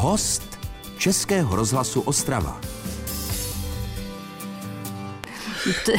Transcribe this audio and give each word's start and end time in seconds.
Host 0.00 0.58
Českého 0.98 1.56
rozhlasu 1.56 2.00
Ostrava. 2.00 2.60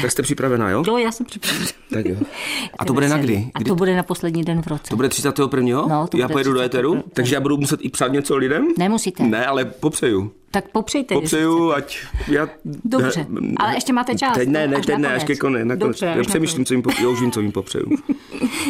Tak 0.01 0.12
jste 0.12 0.21
připravená, 0.21 0.70
jo? 0.70 0.83
Jo, 0.88 0.97
já 0.97 1.12
jsem 1.12 1.26
připravená. 1.26 1.65
Tak 1.94 2.06
jo. 2.06 2.15
A 2.79 2.85
to 2.85 2.94
bude 2.94 3.10
na 3.10 3.17
kdy? 3.17 3.51
A 3.53 3.63
to 3.63 3.76
bude 3.76 3.96
na 3.96 4.03
poslední 4.03 4.44
den 4.44 4.62
v 4.62 4.67
roce. 4.67 4.90
To 4.90 4.96
bude 4.96 5.10
31. 5.10 5.87
No, 5.87 6.08
to 6.08 6.17
já 6.17 6.28
bude 6.28 6.33
pojedu 6.33 6.53
do 6.53 6.60
31.. 6.60 6.65
éteru, 6.65 7.03
takže 7.13 7.35
já 7.35 7.42
budu 7.42 7.58
muset 7.58 7.79
i 7.83 7.90
psát 7.90 8.08
něco 8.08 8.37
lidem? 8.37 8.67
Nemusíte. 8.78 9.24
Ne, 9.24 9.46
ale 9.46 9.65
popřeju. 9.65 10.31
Tak 10.52 10.68
popřejte. 10.72 11.13
Popřeju, 11.15 11.72
ať 11.72 11.97
já... 12.28 12.49
Dobře, 12.86 13.26
ale 13.58 13.74
ještě 13.76 13.94
máte 13.94 14.15
čas, 14.15 14.34
Teď 14.38 14.49
ne, 14.49 14.67
ne, 14.67 14.76
až 14.78 14.85
teď 14.85 14.97
ne, 14.97 15.13
až 15.13 15.24
ke 15.24 15.35
konci. 15.35 15.66
nakonec. 15.66 15.79
Dobře, 15.99 16.05
Já 16.17 16.23
přemýšlím, 16.23 16.66
co 16.66 16.73
jim, 16.73 16.81
po, 16.84 16.90
já 17.02 17.09
už 17.09 17.22
vím, 17.22 17.31
co 17.31 17.41
jim 17.41 17.52
popřeju. 17.52 17.85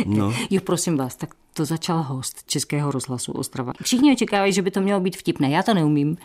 No. 0.05 0.33
Jo, 0.50 0.61
prosím 0.64 0.97
vás, 0.97 1.15
tak 1.15 1.29
to 1.54 1.65
začal 1.65 2.04
host 2.04 2.43
Českého 2.47 2.91
rozhlasu 2.91 3.32
Ostrava. 3.32 3.73
Všichni 3.83 4.14
očekávají, 4.14 4.54
že 4.54 4.61
by 4.61 4.71
to 4.71 4.82
mělo 4.82 5.00
být 5.00 5.18
vtipné, 5.18 5.50
já 5.50 5.64
to 5.64 5.74
neumím. 5.74 6.18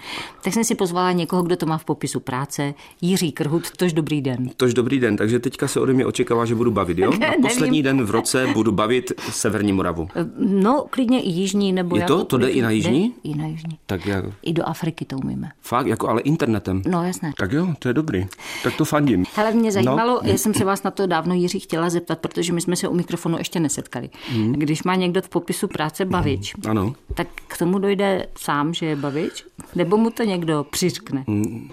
Tak 0.45 0.53
jsem 0.53 0.65
si 0.65 0.75
pozvala 0.75 1.13
někoho, 1.13 1.43
kdo 1.43 1.57
to 1.57 1.67
má 1.67 1.79
v 1.79 1.85
popisu 1.85 2.21
práce, 2.21 2.75
Jiří 3.01 3.33
Krhut, 3.33 3.71
tož 3.77 3.93
dobrý 3.93 4.21
den. 4.23 4.51
Tož 4.57 4.75
dobrý 4.75 4.99
den, 5.01 5.17
takže 5.17 5.39
teďka 5.39 5.69
se 5.69 5.81
ode 5.81 5.93
mě 5.93 6.07
očekává, 6.07 6.45
že 6.45 6.55
budu 6.55 6.71
bavit, 6.71 6.99
jo? 6.99 7.13
Ne, 7.19 7.27
A 7.29 7.33
poslední 7.43 7.83
den 7.83 8.05
v 8.05 8.11
roce 8.11 8.47
budu 8.55 8.73
bavit 8.73 9.13
Severní 9.31 9.73
Moravu. 9.73 10.09
No, 10.39 10.85
klidně 10.91 11.23
i 11.23 11.29
jižní, 11.31 11.73
nebo 11.73 11.97
Je 11.97 12.03
to? 12.05 12.13
jako- 12.13 12.25
To 12.25 12.39
jde 12.39 12.49
i 12.49 12.63
na 12.63 12.71
jižní? 12.71 13.15
I 13.25 13.35
na 13.35 13.47
jižní. 13.47 13.79
Tak 13.87 14.07
já, 14.07 14.23
I 14.43 14.53
do 14.53 14.69
Afriky 14.69 15.05
to 15.05 15.17
umíme. 15.17 15.46
Fakt, 15.61 15.87
jako 15.87 16.09
ale 16.09 16.21
internetem. 16.21 16.83
No, 16.89 17.05
jasné. 17.05 17.33
Tak 17.39 17.53
jo, 17.53 17.75
to 17.79 17.89
je 17.89 17.95
dobrý. 17.95 18.27
Tak 18.65 18.77
to 18.77 18.85
fandím. 18.85 19.25
Hele, 19.37 19.53
mě 19.53 19.73
zajímalo, 19.73 20.21
No. 20.25 20.31
já 20.31 20.39
jsem 20.39 20.55
se 20.55 20.65
vás 20.65 20.83
na 20.83 20.91
to 20.91 21.07
dávno 21.07 21.35
Jiří 21.35 21.61
chtěla 21.61 21.91
zeptat, 21.91 22.19
protože 22.19 22.53
my 22.53 22.61
jsme 22.61 22.77
se 22.77 22.89
u 22.89 22.95
mikrofonu 22.95 23.39
ještě 23.39 23.61
nesetkali. 23.61 24.11
Hmm. 24.29 24.53
Když 24.53 24.83
má 24.83 24.95
někdo 24.95 25.23
v 25.23 25.29
popisu 25.29 25.69
práce 25.69 26.05
bavič, 26.05 26.55
Ano. 26.69 26.95
tak 27.15 27.27
k 27.49 27.59
tomu 27.59 27.79
dojde 27.79 28.27
sám, 28.39 28.75
že 28.75 28.87
je 28.87 28.97
bavič? 28.97 29.45
Nebo 29.75 29.97
mu 29.97 30.11
to 30.11 30.23
někdo 30.23 30.67
přiřkne? 30.71 31.25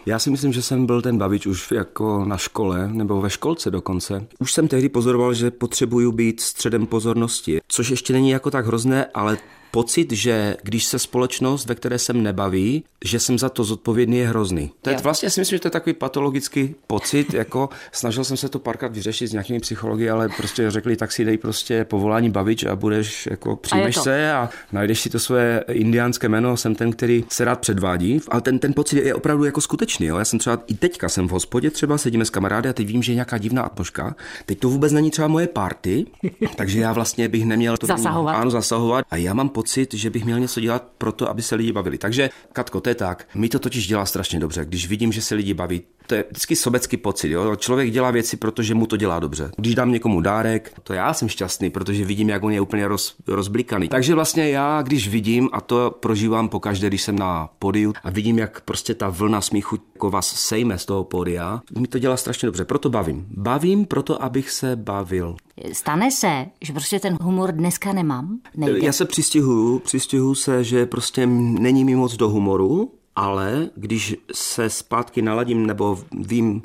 Já 0.05 0.19
si 0.19 0.29
myslím, 0.31 0.53
že 0.53 0.61
jsem 0.61 0.85
byl 0.85 1.01
ten 1.01 1.17
bavič 1.17 1.45
už 1.45 1.71
jako 1.71 2.25
na 2.25 2.37
škole, 2.37 2.89
nebo 2.93 3.21
ve 3.21 3.29
školce 3.29 3.71
dokonce. 3.71 4.27
Už 4.39 4.53
jsem 4.53 4.67
tehdy 4.67 4.89
pozoroval, 4.89 5.33
že 5.33 5.51
potřebuju 5.51 6.11
být 6.11 6.41
středem 6.41 6.85
pozornosti, 6.85 7.61
což 7.67 7.89
ještě 7.89 8.13
není 8.13 8.29
jako 8.29 8.51
tak 8.51 8.65
hrozné, 8.65 9.05
ale 9.13 9.37
pocit, 9.73 10.11
že 10.11 10.57
když 10.63 10.85
se 10.85 10.99
společnost, 10.99 11.65
ve 11.65 11.75
které 11.75 11.99
jsem 11.99 12.23
nebaví, 12.23 12.83
že 13.05 13.19
jsem 13.19 13.39
za 13.39 13.49
to 13.49 13.63
zodpovědný, 13.63 14.17
je 14.17 14.27
hrozný. 14.27 14.71
To 14.81 14.89
je 14.89 14.97
vlastně, 14.97 15.29
si 15.29 15.41
myslím, 15.41 15.55
že 15.55 15.61
to 15.61 15.67
je 15.67 15.71
takový 15.71 15.93
patologický 15.93 16.75
pocit, 16.87 17.33
jako 17.33 17.69
snažil 17.91 18.23
jsem 18.23 18.37
se 18.37 18.49
to 18.49 18.59
párkrát 18.59 18.93
vyřešit 18.93 19.27
s 19.27 19.31
nějakými 19.31 19.59
psychologi, 19.59 20.09
ale 20.09 20.29
prostě 20.37 20.71
řekli, 20.71 20.95
tak 20.95 21.11
si 21.11 21.25
dej 21.25 21.37
prostě 21.37 21.85
povolání 21.85 22.29
bavič 22.29 22.63
a 22.63 22.75
budeš 22.75 23.25
jako 23.31 23.55
přijímeš 23.55 23.95
to. 23.95 24.01
se 24.01 24.33
a 24.33 24.49
najdeš 24.71 24.99
si 24.99 25.09
to 25.09 25.19
svoje 25.19 25.63
indiánské 25.71 26.29
jméno, 26.29 26.57
jsem 26.57 26.75
ten, 26.75 26.91
který 26.91 27.25
se 27.29 27.45
rád 27.45 27.59
předvádí, 27.59 28.21
ale 28.27 28.41
ten, 28.41 28.59
ten 28.59 28.73
pocit 28.73 28.97
je 29.05 29.15
opravdu 29.15 29.43
jako 29.43 29.61
skutečný. 29.61 30.05
Jo? 30.05 30.17
Já 30.17 30.25
jsem 30.25 30.39
třeba 30.39 30.59
i 30.67 30.73
teďka 30.73 31.09
jsem 31.09 31.27
v 31.27 31.31
hospodě, 31.31 31.71
třeba 31.71 31.97
sedíme 31.97 32.25
s 32.25 32.29
kamarády 32.29 32.69
a 32.69 32.73
teď 32.73 32.87
vím, 32.87 33.03
že 33.03 33.11
je 33.11 33.15
nějaká 33.15 33.37
divná 33.37 33.61
atmosféra. 33.61 34.15
Teď 34.45 34.59
to 34.59 34.69
vůbec 34.69 34.93
není 34.93 35.11
třeba 35.11 35.27
moje 35.27 35.47
party, 35.47 36.05
takže 36.55 36.79
já 36.79 36.93
vlastně 36.93 37.29
bych 37.29 37.45
neměl 37.45 37.77
to 37.77 37.87
Zasahovat. 37.87 38.33
Ano, 38.33 38.51
zasahovat. 38.51 39.05
A 39.11 39.17
já 39.17 39.33
mám 39.33 39.49
pocit, 39.49 39.62
že 39.93 40.09
bych 40.09 40.25
měl 40.25 40.39
něco 40.39 40.59
dělat 40.59 40.91
pro 40.97 41.11
to, 41.11 41.29
aby 41.29 41.41
se 41.41 41.55
lidi 41.55 41.71
bavili. 41.71 41.97
Takže, 41.97 42.29
Katko, 42.53 42.81
to 42.81 42.89
je 42.89 42.95
tak. 42.95 43.27
Mi 43.35 43.49
to 43.49 43.59
totiž 43.59 43.87
dělá 43.87 44.05
strašně 44.05 44.39
dobře, 44.39 44.65
když 44.65 44.87
vidím, 44.87 45.11
že 45.11 45.21
se 45.21 45.35
lidi 45.35 45.53
baví. 45.53 45.81
To 46.07 46.15
je 46.15 46.25
vždycky 46.29 46.55
sobecký 46.55 46.97
pocit. 46.97 47.29
Jo? 47.29 47.55
Člověk 47.55 47.91
dělá 47.91 48.11
věci, 48.11 48.37
protože 48.37 48.75
mu 48.75 48.85
to 48.85 48.97
dělá 48.97 49.19
dobře. 49.19 49.51
Když 49.57 49.75
dám 49.75 49.91
někomu 49.91 50.21
dárek, 50.21 50.73
to 50.83 50.93
já 50.93 51.13
jsem 51.13 51.29
šťastný, 51.29 51.69
protože 51.69 52.05
vidím, 52.05 52.29
jak 52.29 52.43
on 52.43 52.51
je 52.51 52.61
úplně 52.61 52.87
roz, 52.87 53.15
rozblikaný. 53.27 53.87
Takže 53.87 54.15
vlastně 54.15 54.49
já, 54.49 54.81
když 54.81 55.07
vidím, 55.07 55.49
a 55.53 55.61
to 55.61 55.95
prožívám 55.99 56.49
pokaždé, 56.49 56.87
když 56.87 57.01
jsem 57.01 57.19
na 57.19 57.49
podiu 57.59 57.93
a 58.03 58.09
vidím, 58.09 58.39
jak 58.39 58.61
prostě 58.61 58.93
ta 58.93 59.09
vlna 59.09 59.41
smíchu 59.41 59.79
jako 59.93 60.09
vás 60.09 60.35
sejme 60.35 60.77
z 60.77 60.85
toho 60.85 61.03
podia, 61.03 61.61
mi 61.79 61.87
to 61.87 61.99
dělá 61.99 62.17
strašně 62.17 62.45
dobře. 62.45 62.65
Proto 62.65 62.89
bavím. 62.89 63.25
Bavím 63.29 63.85
proto, 63.85 64.23
abych 64.23 64.51
se 64.51 64.75
bavil. 64.75 65.35
Stane 65.73 66.11
se, 66.11 66.45
že 66.61 66.73
prostě 66.73 66.99
ten 66.99 67.17
humor 67.21 67.51
dneska 67.51 67.93
nemám? 67.93 68.39
Nejde. 68.57 68.85
Já 68.85 68.91
se 68.91 69.05
přistihuju, 69.05 69.79
přistihuju 69.79 70.35
se, 70.35 70.63
že 70.63 70.85
prostě 70.85 71.25
není 71.25 71.85
mi 71.85 71.95
moc 71.95 72.15
do 72.15 72.29
humoru, 72.29 72.91
ale 73.15 73.69
když 73.75 74.15
se 74.33 74.69
zpátky 74.69 75.21
naladím 75.21 75.65
nebo 75.65 75.99
vím, 76.11 76.61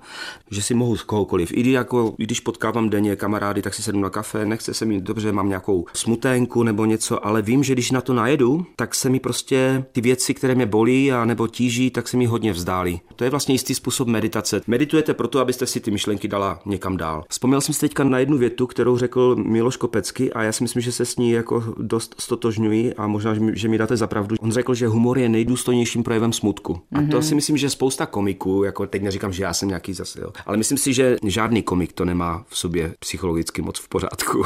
že 0.50 0.62
si 0.62 0.74
mohu 0.74 0.96
z 0.96 1.02
kohokoliv, 1.02 1.52
i, 1.52 1.70
jako, 1.70 2.14
když 2.16 2.40
potkávám 2.40 2.90
denně 2.90 3.16
kamarády, 3.16 3.62
tak 3.62 3.74
si 3.74 3.82
sednu 3.82 4.00
na 4.00 4.10
kafe, 4.10 4.46
nechce 4.46 4.74
se 4.74 4.84
mi 4.84 5.00
dobře, 5.00 5.32
mám 5.32 5.48
nějakou 5.48 5.86
smuténku 5.92 6.62
nebo 6.62 6.84
něco, 6.84 7.26
ale 7.26 7.42
vím, 7.42 7.64
že 7.64 7.72
když 7.72 7.90
na 7.90 8.00
to 8.00 8.14
najedu, 8.14 8.66
tak 8.76 8.94
se 8.94 9.10
mi 9.10 9.20
prostě 9.20 9.84
ty 9.92 10.00
věci, 10.00 10.34
které 10.34 10.54
mě 10.54 10.66
bolí 10.66 11.12
a 11.12 11.24
nebo 11.24 11.48
tíží, 11.48 11.90
tak 11.90 12.08
se 12.08 12.16
mi 12.16 12.26
hodně 12.26 12.52
vzdálí. 12.52 13.00
To 13.16 13.24
je 13.24 13.30
vlastně 13.30 13.54
jistý 13.54 13.74
způsob 13.74 14.08
meditace. 14.08 14.60
Meditujete 14.66 15.14
proto, 15.14 15.40
abyste 15.40 15.66
si 15.66 15.80
ty 15.80 15.90
myšlenky 15.90 16.28
dala 16.28 16.60
někam 16.66 16.96
dál. 16.96 17.24
Vzpomněl 17.28 17.60
jsem 17.60 17.74
si 17.74 17.80
teďka 17.80 18.04
na 18.04 18.18
jednu 18.18 18.38
větu, 18.38 18.66
kterou 18.66 18.98
řekl 18.98 19.36
Miloš 19.36 19.76
Kopecky 19.76 20.32
a 20.32 20.42
já 20.42 20.52
si 20.52 20.64
myslím, 20.64 20.82
že 20.82 20.92
se 20.92 21.04
s 21.04 21.16
ní 21.16 21.30
jako 21.30 21.74
dost 21.78 22.14
stotožňuji 22.18 22.94
a 22.94 23.06
možná, 23.06 23.34
že 23.52 23.68
mi, 23.68 23.78
dáte 23.78 23.96
za 23.96 24.06
pravdu. 24.06 24.36
On 24.40 24.52
řekl, 24.52 24.74
že 24.74 24.88
humor 24.88 25.18
je 25.18 25.28
nejdůstojnějším 25.28 26.02
projevem 26.02 26.32
smutku. 26.38 26.80
A 26.98 27.10
to 27.10 27.22
si 27.22 27.34
myslím, 27.34 27.56
že 27.56 27.70
spousta 27.70 28.06
komiků, 28.06 28.62
jako 28.64 28.86
teď 28.86 29.02
neříkám, 29.02 29.32
že 29.32 29.42
já 29.42 29.54
jsem 29.54 29.68
nějaký 29.68 29.92
zase, 29.94 30.20
jo, 30.20 30.30
ale 30.46 30.56
myslím 30.56 30.78
si, 30.78 30.94
že 30.94 31.16
žádný 31.24 31.62
komik 31.62 31.92
to 31.92 32.04
nemá 32.04 32.44
v 32.48 32.58
sobě 32.58 32.94
psychologicky 32.98 33.62
moc 33.62 33.78
v 33.78 33.88
pořádku. 33.88 34.42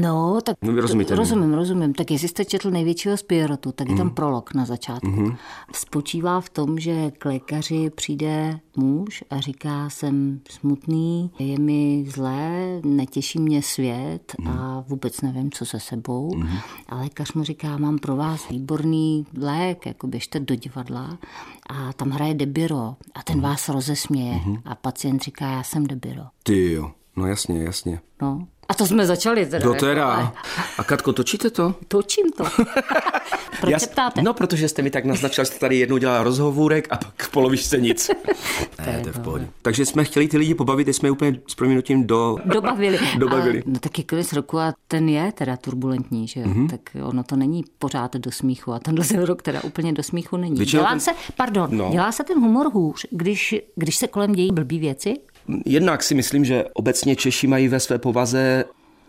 No, 0.00 0.38
tak 0.44 0.56
No, 0.62 0.80
rozumíte 0.80 1.14
rozumím, 1.14 1.54
rozumím. 1.54 1.94
Tak 1.94 2.10
jestli 2.10 2.28
jste 2.28 2.44
četl 2.44 2.70
největšího 2.70 3.16
z 3.16 3.22
Pierrotu, 3.22 3.72
tak 3.72 3.86
Mhm. 3.88 3.96
je 3.96 3.98
tam 3.98 4.10
prolog 4.10 4.54
na 4.54 4.64
začátku. 4.64 5.32
Spočívá 5.74 6.40
v 6.40 6.48
tom, 6.50 6.78
že 6.78 7.10
k 7.10 7.24
lékaři 7.24 7.90
přijde 7.90 8.60
muž 8.76 9.24
a 9.30 9.40
říká, 9.40 9.90
jsem 9.90 10.40
smutný, 10.50 11.30
je 11.38 11.58
mi 11.58 12.04
zlé, 12.08 12.80
netěší 12.84 13.38
mě 13.38 13.62
svět 13.62 14.32
Mhm. 14.40 14.48
a 14.52 14.84
vůbec 14.88 15.20
nevím, 15.20 15.50
co 15.50 15.66
se 15.66 15.80
sebou. 15.80 16.30
A 16.88 16.96
lékař 16.96 17.32
mu 17.32 17.42
říká, 17.44 17.76
mám 17.76 17.98
pro 17.98 18.16
vás 18.16 18.48
výborný 18.48 19.26
lék, 19.38 19.86
jako 19.86 20.06
běžte 20.06 20.40
do 20.40 20.54
divadla 20.54 21.18
a 21.70 21.92
tam 21.92 22.10
hraje 22.10 22.34
Debiro 22.34 22.76
a 22.78 23.18
Mhm. 23.18 23.22
ten 23.24 23.40
vás 23.40 23.68
rozesměje. 23.68 24.40
A 24.64 24.74
pacient 24.74 25.22
říká, 25.22 25.50
já 25.50 25.62
jsem 25.62 25.86
Debiro. 25.86 26.22
Ty 26.42 26.72
jo, 26.72 26.90
no 27.16 27.26
jasně, 27.26 27.62
jasně. 27.62 28.00
No. 28.22 28.46
A 28.68 28.74
to 28.74 28.86
jsme 28.86 29.06
začali 29.06 29.46
teda. 29.46 29.66
No 29.66 29.72
jako, 29.74 29.84
ale 29.86 29.94
teda. 29.94 30.32
A 30.78 30.84
Katko, 30.84 31.12
točíte 31.12 31.50
to? 31.50 31.74
Točím 31.88 32.32
to. 32.36 32.44
Proč 33.60 33.72
Já 33.72 33.78
se 33.78 33.86
ptáte? 33.86 34.22
No, 34.22 34.34
protože 34.34 34.68
jste 34.68 34.82
mi 34.82 34.90
tak 34.90 35.04
naznačila, 35.04 35.44
že 35.44 35.46
jste 35.50 35.58
tady 35.58 35.76
jednou 35.76 35.96
dělala 35.98 36.22
rozhovůrek 36.22 36.88
a 36.90 36.96
pak 36.96 37.22
v 37.22 37.30
polovičce 37.30 37.78
nic. 37.78 38.10
ne, 38.86 39.00
to 39.02 39.08
je 39.08 39.12
v 39.12 39.20
pohodě. 39.20 39.48
Takže 39.62 39.86
jsme 39.86 40.04
chtěli 40.04 40.28
ty 40.28 40.38
lidi 40.38 40.54
pobavit, 40.54 40.88
jsme 40.88 41.10
úplně 41.10 41.40
s 41.46 41.54
prominutím 41.54 42.06
do... 42.06 42.36
Dobavili. 42.44 42.98
Dobavili. 43.18 43.58
A, 43.58 43.62
no 43.66 43.78
tak 43.78 43.98
je 43.98 44.04
konec 44.04 44.32
roku 44.32 44.58
a 44.58 44.74
ten 44.88 45.08
je 45.08 45.32
teda 45.32 45.56
turbulentní, 45.56 46.28
že 46.28 46.40
jo? 46.40 46.46
Mhm. 46.48 46.66
Mm-hmm. 46.66 46.70
Tak 46.70 46.80
ono 47.02 47.22
to 47.24 47.36
není 47.36 47.64
pořád 47.78 48.16
do 48.16 48.30
smíchu 48.32 48.72
a 48.72 48.78
tenhle 48.78 49.04
ten 49.04 49.22
rok 49.22 49.42
teda 49.42 49.64
úplně 49.64 49.92
do 49.92 50.02
smíchu 50.02 50.36
není. 50.36 50.56
Většinou 50.56 50.80
Dělá 50.82 50.90
ten- 50.90 51.00
se, 51.00 51.10
pardon, 51.36 51.68
No. 51.70 51.84
no. 51.84 51.90
dělá 51.92 52.12
se 52.12 52.24
ten 52.24 52.40
humor 52.40 52.70
hůř, 52.72 53.06
když, 53.10 53.54
když 53.76 53.96
se 53.96 54.06
kolem 54.08 54.32
dějí 54.32 54.52
blbý 54.52 54.78
věci? 54.78 55.14
Jednak 55.66 56.02
si 56.02 56.14
myslím, 56.14 56.44
že 56.44 56.64
obecně 56.74 57.16
Češi 57.16 57.46
mají 57.46 57.68
ve 57.68 57.80
své 57.80 57.98
povaze 57.98 58.64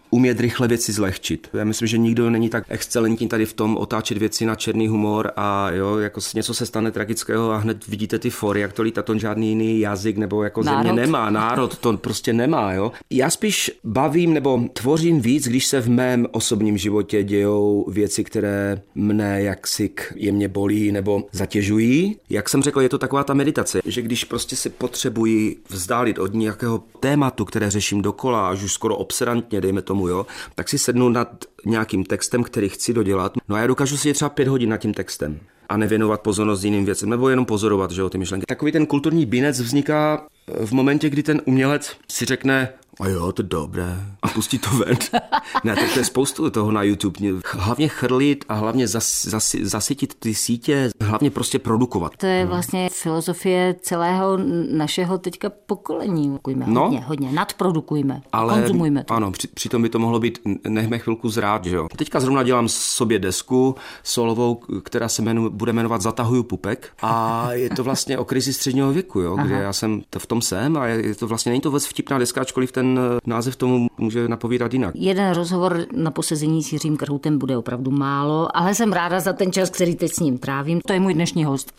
umět 0.09 0.39
rychle 0.39 0.67
věci 0.67 0.91
zlehčit. 0.93 1.49
Já 1.53 1.63
myslím, 1.63 1.87
že 1.87 1.97
nikdo 1.97 2.29
není 2.29 2.49
tak 2.49 2.63
excelentní 2.69 3.27
tady 3.27 3.45
v 3.45 3.53
tom 3.53 3.77
otáčet 3.77 4.17
věci 4.17 4.45
na 4.45 4.55
černý 4.55 4.87
humor 4.87 5.31
a 5.35 5.71
jo, 5.71 5.97
jako 5.97 6.19
něco 6.35 6.53
se 6.53 6.65
stane 6.65 6.91
tragického 6.91 7.51
a 7.51 7.57
hned 7.57 7.87
vidíte 7.87 8.19
ty 8.19 8.29
fory, 8.29 8.61
jak 8.61 8.73
to 8.73 8.81
lítá, 8.81 9.01
to 9.01 9.17
žádný 9.17 9.49
jiný 9.49 9.79
jazyk 9.79 10.17
nebo 10.17 10.43
jako 10.43 10.63
země 10.63 10.83
Národ. 10.83 10.95
nemá, 10.95 11.29
národ 11.29 11.77
to 11.77 11.97
prostě 11.97 12.33
nemá, 12.33 12.73
jo. 12.73 12.91
Já 13.09 13.29
spíš 13.29 13.71
bavím 13.83 14.33
nebo 14.33 14.61
tvořím 14.73 15.21
víc, 15.21 15.47
když 15.47 15.65
se 15.65 15.81
v 15.81 15.89
mém 15.89 16.27
osobním 16.31 16.77
životě 16.77 17.23
dějou 17.23 17.85
věci, 17.89 18.23
které 18.23 18.81
mne 18.95 19.41
jaksi 19.41 19.89
jemně 20.15 20.47
bolí 20.47 20.91
nebo 20.91 21.23
zatěžují. 21.31 22.17
Jak 22.29 22.49
jsem 22.49 22.63
řekl, 22.63 22.81
je 22.81 22.89
to 22.89 22.97
taková 22.97 23.23
ta 23.23 23.33
meditace, 23.33 23.81
že 23.85 24.01
když 24.01 24.23
prostě 24.23 24.55
se 24.55 24.69
potřebuji 24.69 25.57
vzdálit 25.69 26.19
od 26.19 26.33
nějakého 26.33 26.83
tématu, 26.99 27.45
které 27.45 27.69
řeším 27.69 28.01
dokola, 28.01 28.49
až 28.49 28.63
už 28.63 28.73
skoro 28.73 28.97
obsedantně, 28.97 29.61
dejme 29.61 29.81
tomu, 29.81 29.96
jo, 30.07 30.25
tak 30.55 30.69
si 30.69 30.77
sednu 30.77 31.09
nad 31.09 31.45
nějakým 31.65 32.03
textem, 32.03 32.43
který 32.43 32.69
chci 32.69 32.93
dodělat. 32.93 33.33
No 33.47 33.55
a 33.55 33.59
já 33.59 33.67
dokážu 33.67 33.97
si 33.97 34.13
třeba 34.13 34.29
pět 34.29 34.47
hodin 34.47 34.69
nad 34.69 34.77
tím 34.77 34.93
textem 34.93 35.39
a 35.69 35.77
nevěnovat 35.77 36.21
pozornost 36.21 36.63
jiným 36.63 36.85
věcem, 36.85 37.09
nebo 37.09 37.29
jenom 37.29 37.45
pozorovat, 37.45 37.91
že 37.91 38.01
jo, 38.01 38.09
ty 38.09 38.17
myšlenky. 38.17 38.45
Takový 38.45 38.71
ten 38.71 38.85
kulturní 38.85 39.25
binec 39.25 39.59
vzniká 39.59 40.25
v 40.65 40.71
momentě, 40.71 41.09
kdy 41.09 41.23
ten 41.23 41.41
umělec 41.45 41.97
si 42.11 42.25
řekne, 42.25 42.69
a 42.99 43.07
jo, 43.07 43.31
to 43.31 43.41
je 43.41 43.47
dobré. 43.47 44.05
A 44.21 44.27
pustí 44.27 44.59
to 44.59 44.69
ven. 44.69 44.97
ne, 45.63 45.75
tak 45.75 45.93
to 45.93 45.99
je 45.99 46.05
spoustu 46.05 46.49
toho 46.49 46.71
na 46.71 46.83
YouTube. 46.83 47.19
Hlavně 47.51 47.87
chrlit 47.87 48.45
a 48.49 48.53
hlavně 48.53 48.87
zas, 48.87 49.25
zas, 49.25 49.55
zasytit 49.61 50.13
ty 50.13 50.35
sítě, 50.35 50.89
hlavně 51.01 51.31
prostě 51.31 51.59
produkovat. 51.59 52.17
To 52.17 52.25
je 52.25 52.45
vlastně 52.45 52.89
filozofie 52.91 53.75
celého 53.81 54.37
našeho 54.71 55.17
teďka 55.17 55.49
pokolení. 55.49 56.27
Produkujme 56.27 56.65
no, 56.67 56.81
hodně, 56.81 56.99
hodně, 56.99 57.31
nadprodukujme, 57.31 58.21
ale, 58.31 58.53
konzumujme 58.53 59.03
to. 59.03 59.13
Ano, 59.13 59.31
při, 59.31 59.47
přitom 59.47 59.81
by 59.81 59.89
to 59.89 59.99
mohlo 59.99 60.19
být, 60.19 60.39
nechme 60.67 60.99
chvilku 60.99 61.29
zrát, 61.29 61.65
že 61.65 61.75
jo. 61.75 61.87
Teďka 61.97 62.19
zrovna 62.19 62.43
dělám 62.43 62.69
sobě 62.69 63.19
desku 63.19 63.75
solovou, 64.03 64.55
která 64.83 65.09
se 65.09 65.21
jmenu, 65.21 65.49
bude 65.49 65.73
jmenovat 65.73 66.01
Zatahuju 66.01 66.43
pupek 66.43 66.89
a 67.01 67.47
je 67.51 67.69
to 67.69 67.83
vlastně 67.83 68.17
o 68.17 68.25
krizi 68.25 68.53
středního 68.53 68.93
věku, 68.93 69.19
jo, 69.19 69.35
kde 69.35 69.55
já 69.55 69.73
jsem 69.73 70.01
to 70.09 70.19
v 70.19 70.25
tom 70.25 70.41
jsem 70.41 70.77
a 70.77 70.87
je 70.87 71.15
to 71.15 71.27
vlastně, 71.27 71.49
není 71.49 71.61
to 71.61 71.69
vůbec 71.69 71.85
vtipná 71.85 72.17
deska, 72.17 72.41
ačkoliv 72.41 72.71
ten 72.71 72.86
ten 72.95 72.99
eh, 73.15 73.19
název 73.25 73.55
tomu 73.55 73.87
může 73.97 74.27
napovídat 74.27 74.73
jinak. 74.73 74.95
Jeden 74.95 75.33
rozhovor 75.33 75.85
na 75.95 76.11
posezení 76.11 76.63
s 76.63 76.73
Jiřím 76.73 76.97
Krhoutem 76.97 77.37
bude 77.37 77.57
opravdu 77.57 77.91
málo, 77.91 78.57
ale 78.57 78.75
jsem 78.75 78.93
ráda 78.93 79.19
za 79.19 79.33
ten 79.33 79.51
čas, 79.51 79.69
který 79.69 79.95
teď 79.95 80.11
s 80.13 80.19
ním 80.19 80.37
trávím. 80.37 80.81
To 80.81 80.93
je 80.93 80.99
můj 80.99 81.13
dnešní 81.13 81.45
host. 81.45 81.73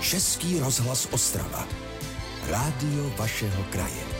Český 0.00 0.60
rozhlas 0.60 1.08
Ostrava. 1.12 1.66
Rádio 2.50 3.10
vašeho 3.18 3.64
kraje. 3.70 4.17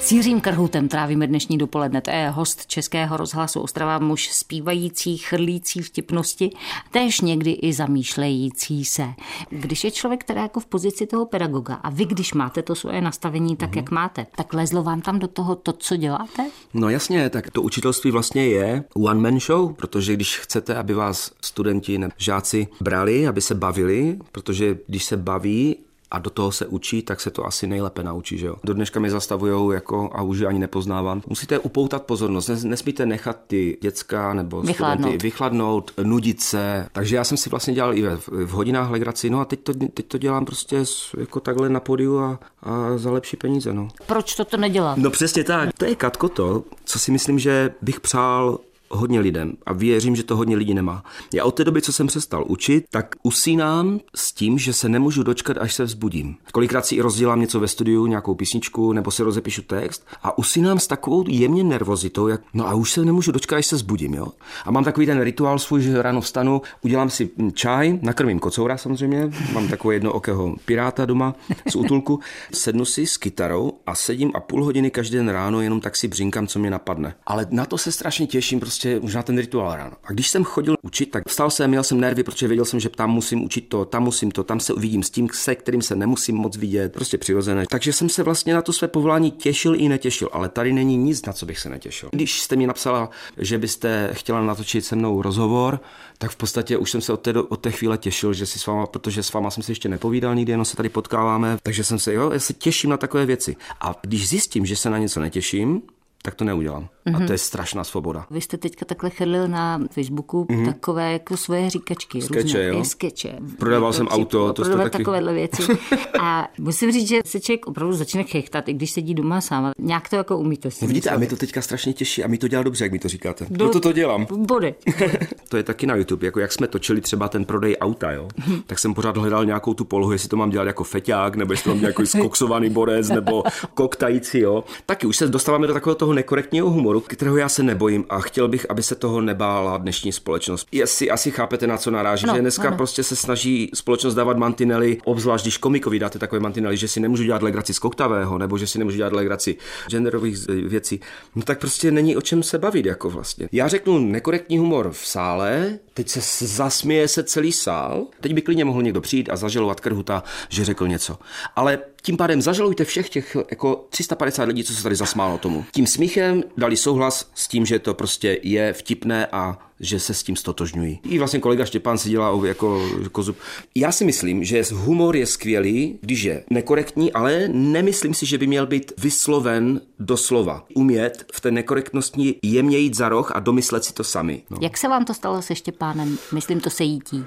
S 0.00 0.12
Jiřím 0.12 0.40
Krhutem 0.40 0.88
trávíme 0.88 1.26
dnešní 1.26 1.58
dopoledne. 1.58 2.00
To 2.00 2.10
je 2.10 2.28
host 2.30 2.66
Českého 2.66 3.16
rozhlasu 3.16 3.60
Ostrava, 3.60 3.98
muž 3.98 4.28
zpívající, 4.32 5.16
chrlící 5.16 5.82
vtipnosti, 5.82 6.50
též 6.90 7.20
někdy 7.20 7.50
i 7.50 7.72
zamýšlející 7.72 8.84
se. 8.84 9.06
Když 9.50 9.84
je 9.84 9.90
člověk 9.90 10.24
teda 10.24 10.42
jako 10.42 10.60
v 10.60 10.66
pozici 10.66 11.06
toho 11.06 11.26
pedagoga 11.26 11.74
a 11.74 11.90
vy, 11.90 12.04
když 12.04 12.34
máte 12.34 12.62
to 12.62 12.74
svoje 12.74 13.00
nastavení 13.00 13.56
tak, 13.56 13.70
mm-hmm. 13.70 13.76
jak 13.76 13.90
máte, 13.90 14.26
tak 14.36 14.54
lezlo 14.54 14.82
vám 14.82 15.00
tam 15.00 15.18
do 15.18 15.28
toho 15.28 15.56
to, 15.56 15.72
co 15.72 15.96
děláte? 15.96 16.50
No 16.74 16.88
jasně, 16.88 17.30
tak 17.30 17.50
to 17.50 17.62
učitelství 17.62 18.10
vlastně 18.10 18.46
je 18.46 18.84
one 18.94 19.20
man 19.20 19.40
show, 19.40 19.72
protože 19.72 20.14
když 20.14 20.38
chcete, 20.38 20.76
aby 20.76 20.94
vás 20.94 21.32
studenti 21.40 21.98
nebo 21.98 22.12
žáci 22.16 22.68
brali, 22.80 23.26
aby 23.26 23.40
se 23.40 23.54
bavili, 23.54 24.18
protože 24.32 24.78
když 24.86 25.04
se 25.04 25.16
baví 25.16 25.76
a 26.10 26.18
do 26.18 26.30
toho 26.30 26.52
se 26.52 26.66
učí, 26.66 27.02
tak 27.02 27.20
se 27.20 27.30
to 27.30 27.46
asi 27.46 27.66
nejlépe 27.66 28.02
naučí, 28.02 28.38
že 28.38 28.46
jo. 28.46 28.56
Do 28.64 28.74
dneška 28.74 29.00
mě 29.00 29.10
zastavujou 29.10 29.70
jako 29.70 30.10
a 30.12 30.22
už 30.22 30.42
ani 30.42 30.58
nepoznávám. 30.58 31.22
Musíte 31.26 31.58
upoutat 31.58 32.02
pozornost, 32.02 32.48
nesmíte 32.48 33.06
nechat 33.06 33.36
ty 33.46 33.78
děcka 33.80 34.34
nebo 34.34 34.62
vychladnout. 34.62 34.98
studenty 34.98 35.22
vychladnout, 35.22 35.92
nudit 36.02 36.40
se. 36.40 36.88
Takže 36.92 37.16
já 37.16 37.24
jsem 37.24 37.36
si 37.36 37.50
vlastně 37.50 37.74
dělal 37.74 37.94
i 37.94 38.02
v, 38.02 38.28
v 38.28 38.50
hodinách 38.50 38.90
legraci, 38.90 39.30
no 39.30 39.40
a 39.40 39.44
teď 39.44 39.60
to, 39.60 39.72
teď 39.74 40.06
to 40.06 40.18
dělám 40.18 40.44
prostě 40.44 40.84
jako 41.18 41.40
takhle 41.40 41.68
na 41.68 41.80
podiu 41.80 42.18
a, 42.18 42.38
a 42.62 42.98
za 42.98 43.10
lepší 43.10 43.36
peníze, 43.36 43.72
no. 43.72 43.88
Proč 44.06 44.34
to 44.34 44.44
to 44.44 44.56
nedělá? 44.56 44.94
No 44.98 45.10
přesně 45.10 45.44
tak. 45.44 45.70
To 45.78 45.84
je 45.84 45.94
Katko 45.94 46.28
to, 46.28 46.64
co 46.84 46.98
si 46.98 47.12
myslím, 47.12 47.38
že 47.38 47.74
bych 47.82 48.00
přál 48.00 48.58
hodně 48.90 49.20
lidem 49.20 49.52
a 49.66 49.72
věřím, 49.72 50.16
že 50.16 50.22
to 50.22 50.36
hodně 50.36 50.56
lidí 50.56 50.74
nemá. 50.74 51.04
Já 51.34 51.44
od 51.44 51.54
té 51.54 51.64
doby, 51.64 51.82
co 51.82 51.92
jsem 51.92 52.06
přestal 52.06 52.44
učit, 52.48 52.84
tak 52.90 53.16
usínám 53.22 54.00
s 54.14 54.32
tím, 54.32 54.58
že 54.58 54.72
se 54.72 54.88
nemůžu 54.88 55.22
dočkat, 55.22 55.56
až 55.58 55.74
se 55.74 55.84
vzbudím. 55.84 56.36
Kolikrát 56.52 56.86
si 56.86 56.94
i 56.94 57.00
rozdělám 57.00 57.40
něco 57.40 57.60
ve 57.60 57.68
studiu, 57.68 58.06
nějakou 58.06 58.34
písničku, 58.34 58.92
nebo 58.92 59.10
si 59.10 59.22
rozepíšu 59.22 59.62
text 59.62 60.06
a 60.22 60.38
usínám 60.38 60.78
s 60.78 60.86
takovou 60.86 61.24
jemně 61.28 61.64
nervozitou, 61.64 62.28
jak 62.28 62.40
no 62.54 62.68
a 62.68 62.74
už 62.74 62.92
se 62.92 63.04
nemůžu 63.04 63.32
dočkat, 63.32 63.56
až 63.56 63.66
se 63.66 63.76
vzbudím, 63.76 64.14
jo. 64.14 64.26
A 64.64 64.70
mám 64.70 64.84
takový 64.84 65.06
ten 65.06 65.20
rituál 65.20 65.58
svůj, 65.58 65.82
že 65.82 66.02
ráno 66.02 66.20
vstanu, 66.20 66.62
udělám 66.82 67.10
si 67.10 67.30
čaj, 67.54 67.98
nakrmím 68.02 68.38
kocoura 68.38 68.76
samozřejmě, 68.76 69.30
mám 69.52 69.68
takové 69.68 69.94
jedno 69.94 70.12
okého 70.12 70.56
piráta 70.64 71.04
doma 71.04 71.34
z 71.68 71.76
útulku, 71.76 72.20
sednu 72.52 72.84
si 72.84 73.06
s 73.06 73.16
kytarou 73.16 73.72
a 73.86 73.94
sedím 73.94 74.30
a 74.34 74.40
půl 74.40 74.64
hodiny 74.64 74.90
každý 74.90 75.16
den 75.16 75.28
ráno 75.28 75.60
jenom 75.60 75.80
tak 75.80 75.96
si 75.96 76.08
břinkám, 76.08 76.46
co 76.46 76.58
mě 76.58 76.70
napadne. 76.70 77.14
Ale 77.26 77.46
na 77.50 77.64
to 77.64 77.78
se 77.78 77.92
strašně 77.92 78.26
těším, 78.26 78.60
prostě 78.60 78.79
prostě 78.80 79.00
možná 79.00 79.22
ten 79.22 79.38
rituál 79.38 79.76
ráno. 79.76 79.96
A 80.04 80.12
když 80.12 80.28
jsem 80.28 80.44
chodil 80.44 80.76
učit, 80.82 81.06
tak 81.06 81.28
vstal 81.28 81.50
jsem, 81.50 81.70
měl 81.70 81.84
jsem 81.84 82.00
nervy, 82.00 82.22
protože 82.22 82.48
věděl 82.48 82.64
jsem, 82.64 82.80
že 82.80 82.88
tam 82.88 83.10
musím 83.10 83.44
učit 83.44 83.68
to, 83.68 83.84
tam 83.84 84.02
musím 84.02 84.30
to, 84.30 84.44
tam 84.44 84.60
se 84.60 84.72
uvidím 84.72 85.02
s 85.02 85.10
tím, 85.10 85.28
se 85.32 85.54
kterým 85.54 85.82
se 85.82 85.96
nemusím 85.96 86.36
moc 86.36 86.56
vidět, 86.56 86.92
prostě 86.92 87.18
přirozené. 87.18 87.64
Takže 87.70 87.92
jsem 87.92 88.08
se 88.08 88.22
vlastně 88.22 88.54
na 88.54 88.62
to 88.62 88.72
své 88.72 88.88
povolání 88.88 89.30
těšil 89.30 89.74
i 89.74 89.88
netěšil, 89.88 90.28
ale 90.32 90.48
tady 90.48 90.72
není 90.72 90.96
nic, 90.96 91.26
na 91.26 91.32
co 91.32 91.46
bych 91.46 91.58
se 91.58 91.68
netěšil. 91.68 92.08
Když 92.12 92.40
jste 92.40 92.56
mi 92.56 92.66
napsala, 92.66 93.10
že 93.38 93.58
byste 93.58 94.10
chtěla 94.12 94.42
natočit 94.42 94.84
se 94.84 94.96
mnou 94.96 95.22
rozhovor, 95.22 95.80
tak 96.18 96.30
v 96.30 96.36
podstatě 96.36 96.76
už 96.76 96.90
jsem 96.90 97.00
se 97.00 97.12
od 97.12 97.20
té, 97.20 97.32
od 97.32 97.60
té 97.60 97.70
chvíle 97.70 97.98
těšil, 97.98 98.32
že 98.32 98.46
si 98.46 98.58
s 98.58 98.66
váma, 98.66 98.86
protože 98.86 99.22
s 99.22 99.32
váma 99.32 99.50
jsem 99.50 99.62
se 99.62 99.72
ještě 99.72 99.88
nepovídal 99.88 100.34
nikdy, 100.34 100.52
jenom 100.52 100.64
se 100.64 100.76
tady 100.76 100.88
potkáváme, 100.88 101.58
takže 101.62 101.84
jsem 101.84 101.98
se, 101.98 102.14
jo, 102.14 102.30
já 102.30 102.38
se 102.38 102.52
těším 102.52 102.90
na 102.90 102.96
takové 102.96 103.26
věci. 103.26 103.56
A 103.80 103.94
když 104.02 104.28
zjistím, 104.28 104.66
že 104.66 104.76
se 104.76 104.90
na 104.90 104.98
něco 104.98 105.20
netěším, 105.20 105.82
tak 106.22 106.34
to 106.34 106.44
neudělám. 106.44 106.82
Mm-hmm. 106.82 107.16
A 107.16 107.18
mhm. 107.18 107.26
to 107.26 107.32
je 107.32 107.38
strašná 107.38 107.84
svoboda. 107.84 108.26
Vy 108.30 108.40
jste 108.40 108.56
teďka 108.56 108.84
takhle 108.84 109.10
chrlil 109.10 109.48
na 109.48 109.80
Facebooku 109.90 110.44
mm-hmm. 110.44 110.66
takové 110.66 111.12
jako 111.12 111.36
svoje 111.36 111.70
říkačky. 111.70 112.22
Skeče, 112.22 112.42
různé, 112.42 112.64
jo? 112.64 112.84
Skeče. 112.84 113.38
Prodával 113.58 113.92
jsem 113.92 114.08
auto. 114.08 114.52
To 114.52 114.76
taky... 114.76 114.90
takovéhle 114.90 115.32
věci. 115.32 115.62
A 116.20 116.48
musím 116.58 116.92
říct, 116.92 117.08
že 117.08 117.20
se 117.24 117.40
člověk 117.40 117.66
opravdu 117.66 117.96
začne 117.96 118.22
chechtat, 118.22 118.68
i 118.68 118.72
když 118.72 118.90
sedí 118.90 119.14
doma 119.14 119.40
sám. 119.40 119.72
Nějak 119.78 120.08
to 120.08 120.16
jako 120.16 120.38
umíte. 120.38 120.68
No 120.82 120.88
vidíte, 120.88 121.10
a 121.10 121.18
mi 121.18 121.26
to 121.26 121.36
teďka 121.36 121.62
strašně 121.62 121.92
těší 121.92 122.24
a 122.24 122.28
mi 122.28 122.38
to 122.38 122.48
dělá 122.48 122.62
dobře, 122.62 122.84
jak 122.84 122.92
mi 122.92 122.98
to 122.98 123.08
říkáte. 123.08 123.46
Do... 123.50 123.64
No 123.64 123.70
to 123.70 123.80
to 123.80 123.92
dělám. 123.92 124.26
Body. 124.30 124.74
to 125.48 125.56
je 125.56 125.62
taky 125.62 125.86
na 125.86 125.94
YouTube, 125.94 126.26
jako 126.26 126.40
jak 126.40 126.52
jsme 126.52 126.66
točili 126.66 127.00
třeba 127.00 127.28
ten 127.28 127.44
prodej 127.44 127.76
auta, 127.80 128.12
jo? 128.12 128.28
Mhm. 128.36 128.62
tak 128.66 128.78
jsem 128.78 128.94
pořád 128.94 129.16
hledal 129.16 129.44
nějakou 129.44 129.74
tu 129.74 129.84
polohu, 129.84 130.12
jestli 130.12 130.28
to 130.28 130.36
mám 130.36 130.50
dělat 130.50 130.64
jako 130.64 130.84
feťák, 130.84 131.36
nebo 131.36 131.52
jestli 131.52 131.64
to 131.64 131.70
mám 131.70 131.80
nějaký 131.80 132.06
skoksovaný 132.06 132.70
borec, 132.70 133.08
nebo 133.08 133.44
koktající, 133.74 134.38
jo. 134.38 134.64
Taky 134.86 135.06
už 135.06 135.16
se 135.16 135.28
dostáváme 135.28 135.66
do 135.66 135.72
takového 135.72 135.94
toho 135.94 136.09
nekorektního 136.12 136.70
humoru, 136.70 137.00
kterého 137.00 137.36
já 137.36 137.48
se 137.48 137.62
nebojím 137.62 138.04
a 138.08 138.20
chtěl 138.20 138.48
bych, 138.48 138.66
aby 138.70 138.82
se 138.82 138.94
toho 138.94 139.20
nebála 139.20 139.78
dnešní 139.78 140.12
společnost. 140.12 140.68
Jestli 140.72 141.10
asi 141.10 141.30
chápete, 141.30 141.66
na 141.66 141.76
co 141.76 141.90
naráží, 141.90 142.26
no, 142.26 142.34
že 142.34 142.40
dneska 142.40 142.68
ano. 142.68 142.76
prostě 142.76 143.02
se 143.02 143.16
snaží 143.16 143.70
společnost 143.74 144.14
dávat 144.14 144.36
mantinely, 144.36 144.98
obzvlášť 145.04 145.44
když 145.44 145.58
komikovi 145.58 145.98
dáte 145.98 146.18
takové 146.18 146.40
mantinely, 146.40 146.76
že 146.76 146.88
si 146.88 147.00
nemůžu 147.00 147.22
dělat 147.22 147.42
legraci 147.42 147.74
z 147.74 147.78
koktavého, 147.78 148.38
nebo 148.38 148.58
že 148.58 148.66
si 148.66 148.78
nemůžu 148.78 148.96
dělat 148.96 149.12
legraci 149.12 149.56
genderových 149.88 150.46
věcí, 150.46 151.00
no 151.34 151.42
tak 151.42 151.58
prostě 151.58 151.90
není 151.90 152.16
o 152.16 152.20
čem 152.20 152.42
se 152.42 152.58
bavit 152.58 152.86
jako 152.86 153.10
vlastně. 153.10 153.48
Já 153.52 153.68
řeknu 153.68 153.98
nekorektní 153.98 154.58
humor 154.58 154.90
v 154.92 155.06
sále, 155.06 155.78
teď 156.04 156.08
se 156.08 156.46
zasměje 156.46 157.08
se 157.08 157.22
celý 157.24 157.52
sál, 157.52 158.06
teď 158.20 158.34
by 158.34 158.42
klidně 158.42 158.64
mohl 158.64 158.82
někdo 158.82 159.00
přijít 159.00 159.30
a 159.30 159.36
zažalovat 159.36 159.80
Krhuta, 159.80 160.22
že 160.48 160.64
řekl 160.64 160.88
něco. 160.88 161.18
Ale 161.56 161.78
tím 162.02 162.16
pádem 162.16 162.42
zažalujte 162.42 162.84
všech 162.84 163.08
těch 163.08 163.36
jako 163.50 163.86
350 163.90 164.44
lidí, 164.44 164.64
co 164.64 164.74
se 164.74 164.82
tady 164.82 164.96
zasmálo 164.96 165.38
tomu. 165.38 165.64
Tím 165.72 165.86
smíchem 165.86 166.42
dali 166.56 166.76
souhlas 166.76 167.30
s 167.34 167.48
tím, 167.48 167.66
že 167.66 167.78
to 167.78 167.94
prostě 167.94 168.40
je 168.42 168.72
vtipné 168.72 169.26
a 169.26 169.69
že 169.80 170.00
se 170.00 170.14
s 170.14 170.22
tím 170.22 170.36
stotožňují. 170.36 171.00
I 171.04 171.18
vlastně 171.18 171.40
kolega 171.40 171.64
Štěpán 171.64 171.98
si 171.98 172.10
dělá 172.10 172.46
jako 172.46 172.90
kozub. 173.12 173.36
Já 173.74 173.92
si 173.92 174.04
myslím, 174.04 174.44
že 174.44 174.64
humor 174.72 175.16
je 175.16 175.26
skvělý, 175.26 175.98
když 176.00 176.22
je 176.22 176.44
nekorektní, 176.50 177.12
ale 177.12 177.48
nemyslím 177.48 178.14
si, 178.14 178.26
že 178.26 178.38
by 178.38 178.46
měl 178.46 178.66
být 178.66 178.92
vysloven 178.98 179.80
doslova. 179.98 180.66
Umět 180.74 181.24
v 181.32 181.40
té 181.40 181.50
nekorektnosti 181.50 182.34
jemně 182.42 182.78
jít 182.78 182.96
za 182.96 183.08
roh 183.08 183.32
a 183.34 183.40
domyslet 183.40 183.84
si 183.84 183.92
to 183.92 184.04
sami. 184.04 184.42
No. 184.50 184.58
Jak 184.60 184.76
se 184.76 184.88
vám 184.88 185.04
to 185.04 185.14
stalo 185.14 185.42
se 185.42 185.54
Štěpánem? 185.54 186.18
Myslím 186.34 186.60
to 186.60 186.70
se 186.70 186.84
jítí. 186.84 187.24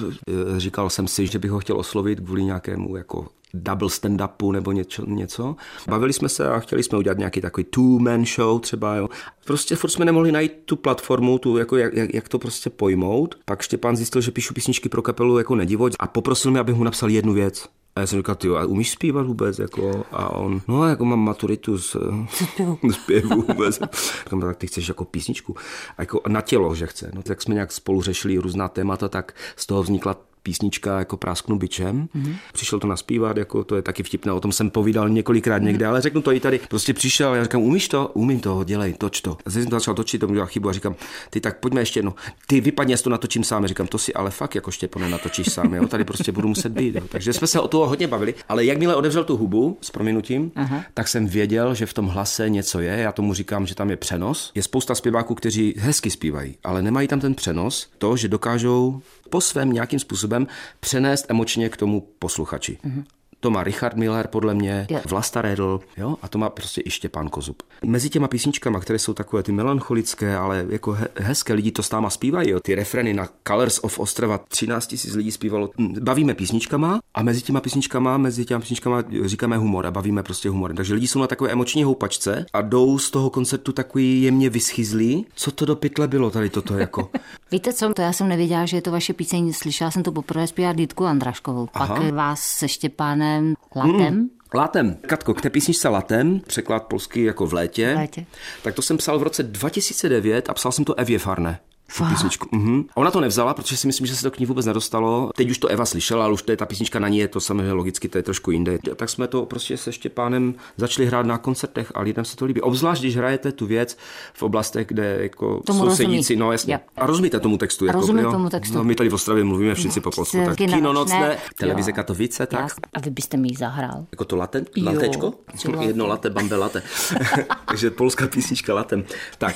Říkal 0.57 0.89
jsem 0.89 1.07
si, 1.07 1.27
že 1.27 1.39
bych 1.39 1.51
ho 1.51 1.60
chtěl 1.60 1.77
oslovit 1.77 2.19
kvůli 2.19 2.43
nějakému 2.43 2.95
jako 2.95 3.27
double 3.53 3.89
stand-upu 3.89 4.51
nebo 4.51 4.72
něco, 4.72 5.10
něco. 5.10 5.55
Bavili 5.88 6.13
jsme 6.13 6.29
se 6.29 6.50
a 6.50 6.60
chtěli 6.60 6.83
jsme 6.83 6.98
udělat 6.98 7.17
nějaký 7.17 7.41
takový 7.41 7.63
two-man 7.63 8.25
show 8.25 8.60
třeba, 8.60 8.95
jo. 8.95 9.10
Prostě 9.45 9.75
furt 9.75 9.89
jsme 9.89 10.05
nemohli 10.05 10.31
najít 10.31 10.51
tu 10.65 10.75
platformu, 10.75 11.39
tu, 11.39 11.57
jako 11.57 11.77
jak, 11.77 11.93
jak, 11.93 12.13
jak, 12.13 12.29
to 12.29 12.39
prostě 12.39 12.69
pojmout. 12.69 13.36
Pak 13.45 13.62
Štěpán 13.62 13.95
zjistil, 13.95 14.22
že 14.22 14.31
píšu 14.31 14.53
písničky 14.53 14.89
pro 14.89 15.01
kapelu 15.01 15.38
jako 15.38 15.55
nedivoť 15.55 15.95
a 16.00 16.07
poprosil 16.07 16.51
mě, 16.51 16.60
abych 16.60 16.75
mu 16.75 16.83
napsal 16.83 17.10
jednu 17.10 17.33
věc. 17.33 17.69
A 17.95 18.00
já 18.00 18.07
jsem 18.07 18.19
říkal, 18.19 18.36
ty 18.36 18.48
a 18.48 18.65
umíš 18.65 18.91
zpívat 18.91 19.25
vůbec? 19.25 19.60
Jako? 19.60 20.05
A 20.12 20.29
on, 20.29 20.62
no 20.67 20.88
jako 20.88 21.05
mám 21.05 21.19
maturitu 21.19 21.77
z, 21.77 21.95
z 22.89 22.93
zpěvu 22.93 23.41
vůbec. 23.41 23.79
Říkám, 24.24 24.41
tak 24.41 24.57
ty 24.57 24.67
chceš 24.67 24.88
jako 24.88 25.05
písničku? 25.05 25.55
A 25.98 26.01
jako 26.01 26.22
na 26.27 26.41
tělo, 26.41 26.75
že 26.75 26.88
chce. 26.88 27.12
No, 27.13 27.24
tak 27.24 27.41
jsme 27.41 27.53
nějak 27.53 27.72
spolu 27.72 28.01
řešili 28.01 28.38
různá 28.38 28.67
témata, 28.67 29.10
tak 29.10 29.36
z 29.55 29.65
toho 29.65 29.83
vznikla 29.83 30.15
písnička 30.43 31.00
jako 31.00 31.17
Prásknu 31.17 31.57
bičem. 31.57 32.07
Mm-hmm. 32.15 32.35
Přišel 32.53 32.79
to 32.79 32.88
naspívat, 32.88 33.38
jako 33.38 33.63
to 33.63 33.75
je 33.75 33.81
taky 33.81 34.03
vtipné, 34.03 34.31
o 34.31 34.39
tom 34.39 34.51
jsem 34.51 34.69
povídal 34.69 35.09
několikrát 35.09 35.57
mm-hmm. 35.57 35.65
někde, 35.65 35.85
ale 35.85 36.01
řeknu 36.01 36.21
to 36.21 36.31
i 36.31 36.39
tady. 36.39 36.59
Prostě 36.69 36.93
přišel, 36.93 37.35
já 37.35 37.43
říkám, 37.43 37.62
umíš 37.62 37.88
to? 37.88 38.12
Umím 38.13 38.39
to, 38.39 38.63
dělej, 38.63 38.93
toč 38.93 39.21
to. 39.21 39.38
A 39.45 39.50
jsem 39.50 39.65
to 39.65 39.75
začal 39.75 39.93
točit, 39.93 40.19
to 40.19 40.27
mi 40.27 40.33
dělal 40.33 40.47
chybu 40.47 40.69
a 40.69 40.73
říkám, 40.73 40.95
ty 41.29 41.41
tak 41.41 41.59
pojďme 41.59 41.81
ještě 41.81 41.97
jedno. 41.97 42.15
Ty 42.47 42.62
vypadně, 42.62 42.97
to 42.97 43.09
natočím 43.09 43.43
sám. 43.43 43.67
říkám, 43.67 43.88
to 43.88 43.97
si 43.97 44.13
ale 44.13 44.31
fakt 44.31 44.55
jako 44.55 44.71
Štěpone 44.71 45.09
natočíš 45.09 45.53
sám, 45.53 45.73
jo? 45.73 45.88
tady 45.88 46.03
prostě 46.03 46.31
budu 46.31 46.47
muset 46.47 46.71
být. 46.71 46.95
Jo? 46.95 47.01
Takže 47.09 47.33
jsme 47.33 47.47
se 47.47 47.59
o 47.59 47.67
toho 47.67 47.88
hodně 47.88 48.07
bavili, 48.07 48.35
ale 48.50 48.65
jakmile 48.65 48.95
otevřel 48.95 49.23
tu 49.23 49.38
hubu 49.38 49.77
s 49.81 49.91
prominutím, 49.91 50.51
Aha. 50.55 50.83
tak 50.93 51.07
jsem 51.07 51.27
věděl, 51.27 51.75
že 51.75 51.85
v 51.85 51.93
tom 51.93 52.07
hlase 52.07 52.50
něco 52.50 52.79
je. 52.79 52.97
Já 52.97 53.12
tomu 53.12 53.33
říkám, 53.33 53.67
že 53.67 53.75
tam 53.75 53.89
je 53.89 53.97
přenos. 53.97 54.51
Je 54.55 54.63
spousta 54.63 54.95
zpěváků, 54.95 55.35
kteří 55.35 55.75
hezky 55.77 56.09
zpívají, 56.09 56.55
ale 56.63 56.81
nemají 56.81 57.07
tam 57.07 57.19
ten 57.19 57.35
přenos, 57.35 57.89
to, 57.97 58.17
že 58.17 58.27
dokážou 58.27 59.01
po 59.29 59.41
svém 59.41 59.71
nějakým 59.71 60.00
způsobem 60.00 60.32
způsobem 60.33 60.47
přenést 60.79 61.25
emočně 61.29 61.69
k 61.69 61.77
tomu 61.77 62.01
posluchači. 62.19 62.77
Mm-hmm. 62.83 63.03
To 63.43 63.50
má 63.51 63.63
Richard 63.63 63.95
Miller, 63.97 64.27
podle 64.27 64.53
mě, 64.53 64.88
Jo. 64.89 65.00
Vlasta 65.09 65.41
Redl, 65.41 65.79
jo, 65.97 66.15
a 66.21 66.27
to 66.27 66.38
má 66.38 66.50
prostě 66.50 66.81
i 66.85 66.89
Štěpán 66.91 67.29
Kozub. 67.29 67.63
Mezi 67.85 68.09
těma 68.09 68.27
písničkama, 68.27 68.79
které 68.79 69.00
jsou 69.00 69.13
takové 69.13 69.43
ty 69.43 69.51
melancholické, 69.51 70.38
ale 70.38 70.65
jako 70.69 70.91
he- 70.91 71.07
hezké 71.15 71.53
lidi 71.53 71.71
to 71.71 71.83
s 71.83 71.91
náma 71.91 72.09
zpívají, 72.09 72.50
jo. 72.50 72.59
ty 72.59 72.75
refreny 72.75 73.13
na 73.13 73.27
Colors 73.47 73.79
of 73.83 74.00
Ostrava, 74.00 74.38
13 74.38 74.88
tisíc 74.88 75.13
lidí 75.15 75.31
zpívalo. 75.31 75.69
Hm, 75.77 75.93
Bavíme 76.01 76.33
písničkama 76.33 77.00
a 77.13 77.23
mezi 77.23 77.41
těma 77.41 77.62
písničkama, 77.62 78.17
mezi 78.17 78.45
těma 78.45 78.59
písničkama 78.59 79.03
říkáme 79.25 79.57
humor 79.57 79.85
a 79.88 79.91
bavíme 79.91 80.23
prostě 80.23 80.50
humorem. 80.50 80.77
Takže 80.77 80.93
lidi 80.93 81.07
jsou 81.07 81.19
na 81.19 81.27
takové 81.27 81.51
emoční 81.51 81.83
houpačce 81.83 82.45
a 82.53 82.62
jdou 82.62 82.97
z 82.97 83.12
toho 83.12 83.29
koncertu 83.29 83.71
takový 83.71 84.21
jemně 84.21 84.50
vyschizlí. 84.50 85.25
Co 85.35 85.51
to 85.51 85.65
do 85.65 85.75
pytle 85.75 86.07
bylo 86.07 86.29
tady 86.31 86.50
toto 86.50 86.77
jako? 86.77 87.09
Víte 87.51 87.73
co, 87.73 87.93
to 87.93 88.01
já 88.01 88.13
jsem 88.13 88.27
nevěděla, 88.27 88.65
že 88.65 88.77
je 88.77 88.81
to 88.81 88.91
vaše 88.91 89.13
píseň, 89.13 89.53
slyšela 89.53 89.91
jsem 89.91 90.03
to 90.03 90.12
poprvé 90.12 90.47
zpívat 90.47 90.75
Dítku 90.75 91.05
Andraškovou. 91.05 91.67
Aha. 91.73 91.95
Pak 91.95 92.13
vás 92.13 92.41
se 92.41 92.67
Štěpánem 92.67 93.32
Latem. 93.75 94.29
Latem. 94.55 94.97
Katko, 95.07 95.33
k 95.33 95.41
té 95.41 95.49
písničce 95.49 95.87
Latem, 95.89 96.39
překlad 96.47 96.83
polský 96.83 97.23
jako 97.23 97.47
v 97.47 97.53
létě, 97.53 97.93
V 97.93 97.97
létě. 97.97 98.25
tak 98.63 98.75
to 98.75 98.81
jsem 98.81 98.97
psal 98.97 99.19
v 99.19 99.23
roce 99.23 99.43
2009 99.43 100.49
a 100.49 100.53
psal 100.53 100.71
jsem 100.71 100.85
to 100.85 100.99
Evě 100.99 101.19
Farné. 101.19 101.59
Fakt? 101.91 102.09
písničku. 102.09 102.47
Mhm. 102.51 102.83
A 102.93 102.97
ona 102.97 103.11
to 103.11 103.21
nevzala, 103.21 103.53
protože 103.53 103.77
si 103.77 103.87
myslím, 103.87 104.07
že 104.07 104.15
se 104.15 104.23
to 104.23 104.31
k 104.31 104.39
ní 104.39 104.45
vůbec 104.45 104.65
nedostalo. 104.65 105.29
Teď 105.35 105.49
už 105.51 105.57
to 105.57 105.67
Eva 105.67 105.85
slyšela, 105.85 106.23
ale 106.23 106.33
už 106.33 106.41
to 106.41 106.51
je 106.51 106.57
ta 106.57 106.65
písnička 106.65 106.99
na 106.99 107.07
ní, 107.07 107.17
je 107.17 107.27
to 107.27 107.39
samozřejmě 107.41 107.71
logicky, 107.73 108.09
to 108.09 108.17
je 108.17 108.23
trošku 108.23 108.51
jinde. 108.51 108.77
Tak 108.95 109.09
jsme 109.09 109.27
to 109.27 109.45
prostě 109.45 109.77
se 109.77 109.91
Štěpánem 109.91 110.55
začali 110.77 111.07
hrát 111.07 111.25
na 111.25 111.37
koncertech 111.37 111.91
a 111.95 112.01
lidem 112.01 112.25
se 112.25 112.35
to 112.35 112.45
líbí. 112.45 112.61
Obzvlášť, 112.61 113.01
když 113.01 113.17
hrajete 113.17 113.51
tu 113.51 113.65
věc 113.65 113.97
v 114.33 114.43
oblastech, 114.43 114.87
kde 114.87 115.17
jako 115.21 115.61
Tomu 115.65 115.79
sousedící, 115.79 116.15
rozumí. 116.33 116.39
no 116.39 116.51
jasně. 116.51 116.73
Jo. 116.73 116.79
A 116.95 117.05
rozumíte 117.05 117.39
tomu 117.39 117.57
textu. 117.57 117.85
Jako, 117.85 117.99
Rozumím 117.99 118.23
jo? 118.23 118.31
tomu 118.31 118.49
textu. 118.49 118.77
No, 118.77 118.83
my 118.83 118.95
tady 118.95 119.09
v 119.09 119.13
Ostravě 119.13 119.43
mluvíme 119.43 119.75
všichni 119.75 120.01
po 120.01 120.11
polsku. 120.11 120.37
Tak 120.45 120.55
kino 120.57 120.93
nocné, 120.93 121.37
televize 121.57 121.91
Jo. 121.91 121.95
Katovice, 121.95 122.45
tak. 122.45 122.61
Jas- 122.61 122.75
A 122.93 122.99
vy 122.99 123.09
byste 123.09 123.37
mi 123.37 123.47
ji 123.47 123.55
zahrál. 123.55 124.05
Jako 124.11 124.25
to 124.25 124.35
latte? 124.35 124.63
Jo, 124.75 124.85
Latečko? 124.85 125.33
Jedno 125.79 126.07
latte, 126.07 126.29
bambe 126.29 126.55
latte. 126.55 126.83
Takže 127.67 127.91
polská 127.91 128.27
písnička 128.27 128.73
latem. 128.73 129.03
Tak. 129.37 129.55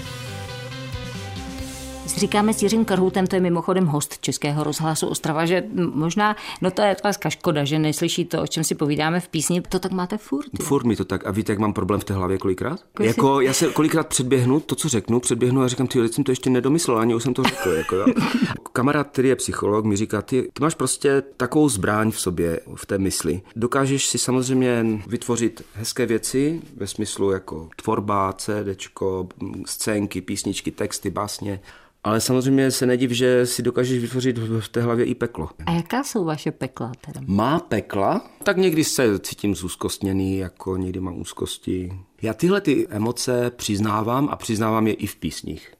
Říkáme 2.17 2.53
s 2.53 2.63
Jiřím 2.63 2.85
Karhutem, 2.85 3.27
to 3.27 3.35
je 3.35 3.41
mimochodem 3.41 3.85
host 3.85 4.17
Českého 4.19 4.63
rozhlasu 4.63 5.07
Ostrava, 5.07 5.45
že 5.45 5.63
možná, 5.93 6.35
no 6.61 6.71
to 6.71 6.81
je 6.81 6.95
taková 6.95 7.29
škoda, 7.29 7.63
že 7.63 7.79
neslyší 7.79 8.25
to, 8.25 8.41
o 8.41 8.47
čem 8.47 8.63
si 8.63 8.75
povídáme 8.75 9.19
v 9.19 9.27
písni, 9.27 9.61
to 9.61 9.79
tak 9.79 9.91
máte 9.91 10.17
furt. 10.17 10.45
jo. 10.59 10.65
Furt 10.65 10.85
mi 10.85 10.95
to 10.95 11.05
tak. 11.05 11.27
A 11.27 11.31
víte, 11.31 11.51
jak 11.51 11.59
mám 11.59 11.73
problém 11.73 11.99
v 11.99 12.03
té 12.03 12.13
hlavě 12.13 12.37
kolikrát? 12.37 12.79
Kolik 12.93 13.07
Jako, 13.07 13.41
já 13.41 13.53
se 13.53 13.67
kolikrát 13.67 14.07
předběhnu, 14.07 14.59
to, 14.59 14.75
co 14.75 14.89
řeknu, 14.89 15.19
předběhnu 15.19 15.61
a 15.61 15.67
říkám, 15.67 15.87
ty, 15.87 16.09
jsem 16.09 16.23
to 16.23 16.31
ještě 16.31 16.49
nedomyslel, 16.49 16.97
ani 16.97 17.15
už 17.15 17.23
jsem 17.23 17.33
to 17.33 17.43
řekl. 17.43 17.69
Jako, 17.69 17.95
jo. 17.95 18.05
Kamarád, 18.73 19.07
který 19.07 19.29
je 19.29 19.35
psycholog, 19.35 19.85
mi 19.85 19.95
říká, 19.97 20.21
ty, 20.21 20.41
ty 20.53 20.61
máš 20.63 20.75
prostě 20.75 21.23
takovou 21.37 21.69
zbraň 21.69 22.11
v 22.11 22.19
sobě, 22.19 22.59
v 22.75 22.85
té 22.85 22.97
mysli. 22.97 23.41
Dokážeš 23.55 24.05
si 24.05 24.17
samozřejmě 24.17 24.85
vytvořit 25.07 25.61
hezké 25.73 26.05
věci 26.05 26.61
ve 26.77 26.87
smyslu 26.87 27.31
jako 27.31 27.69
tvorba, 27.75 28.33
CDčko, 28.33 29.27
scénky, 29.65 30.21
písničky, 30.21 30.71
texty, 30.71 31.09
básně. 31.09 31.59
Ale 32.03 32.21
samozřejmě 32.21 32.71
se 32.71 32.85
nediv, 32.85 33.11
že 33.11 33.45
si 33.45 33.61
dokážeš 33.61 34.01
vytvořit 34.01 34.37
v 34.37 34.69
té 34.69 34.81
hlavě 34.81 35.05
i 35.05 35.15
peklo. 35.15 35.49
A 35.65 35.71
jaká 35.71 36.03
jsou 36.03 36.25
vaše 36.25 36.51
pekla 36.51 36.91
teda? 37.05 37.21
Má 37.25 37.59
pekla? 37.59 38.29
Tak 38.43 38.57
někdy 38.57 38.83
se 38.83 39.19
cítím 39.19 39.55
zúzkostněný, 39.55 40.37
jako 40.37 40.77
někdy 40.77 40.99
mám 40.99 41.21
úzkosti. 41.21 41.93
Já 42.21 42.33
tyhle 42.33 42.61
ty 42.61 42.87
emoce 42.89 43.51
přiznávám 43.55 44.29
a 44.31 44.35
přiznávám 44.35 44.87
je 44.87 44.93
i 44.93 45.07
v 45.07 45.15
písních. 45.15 45.73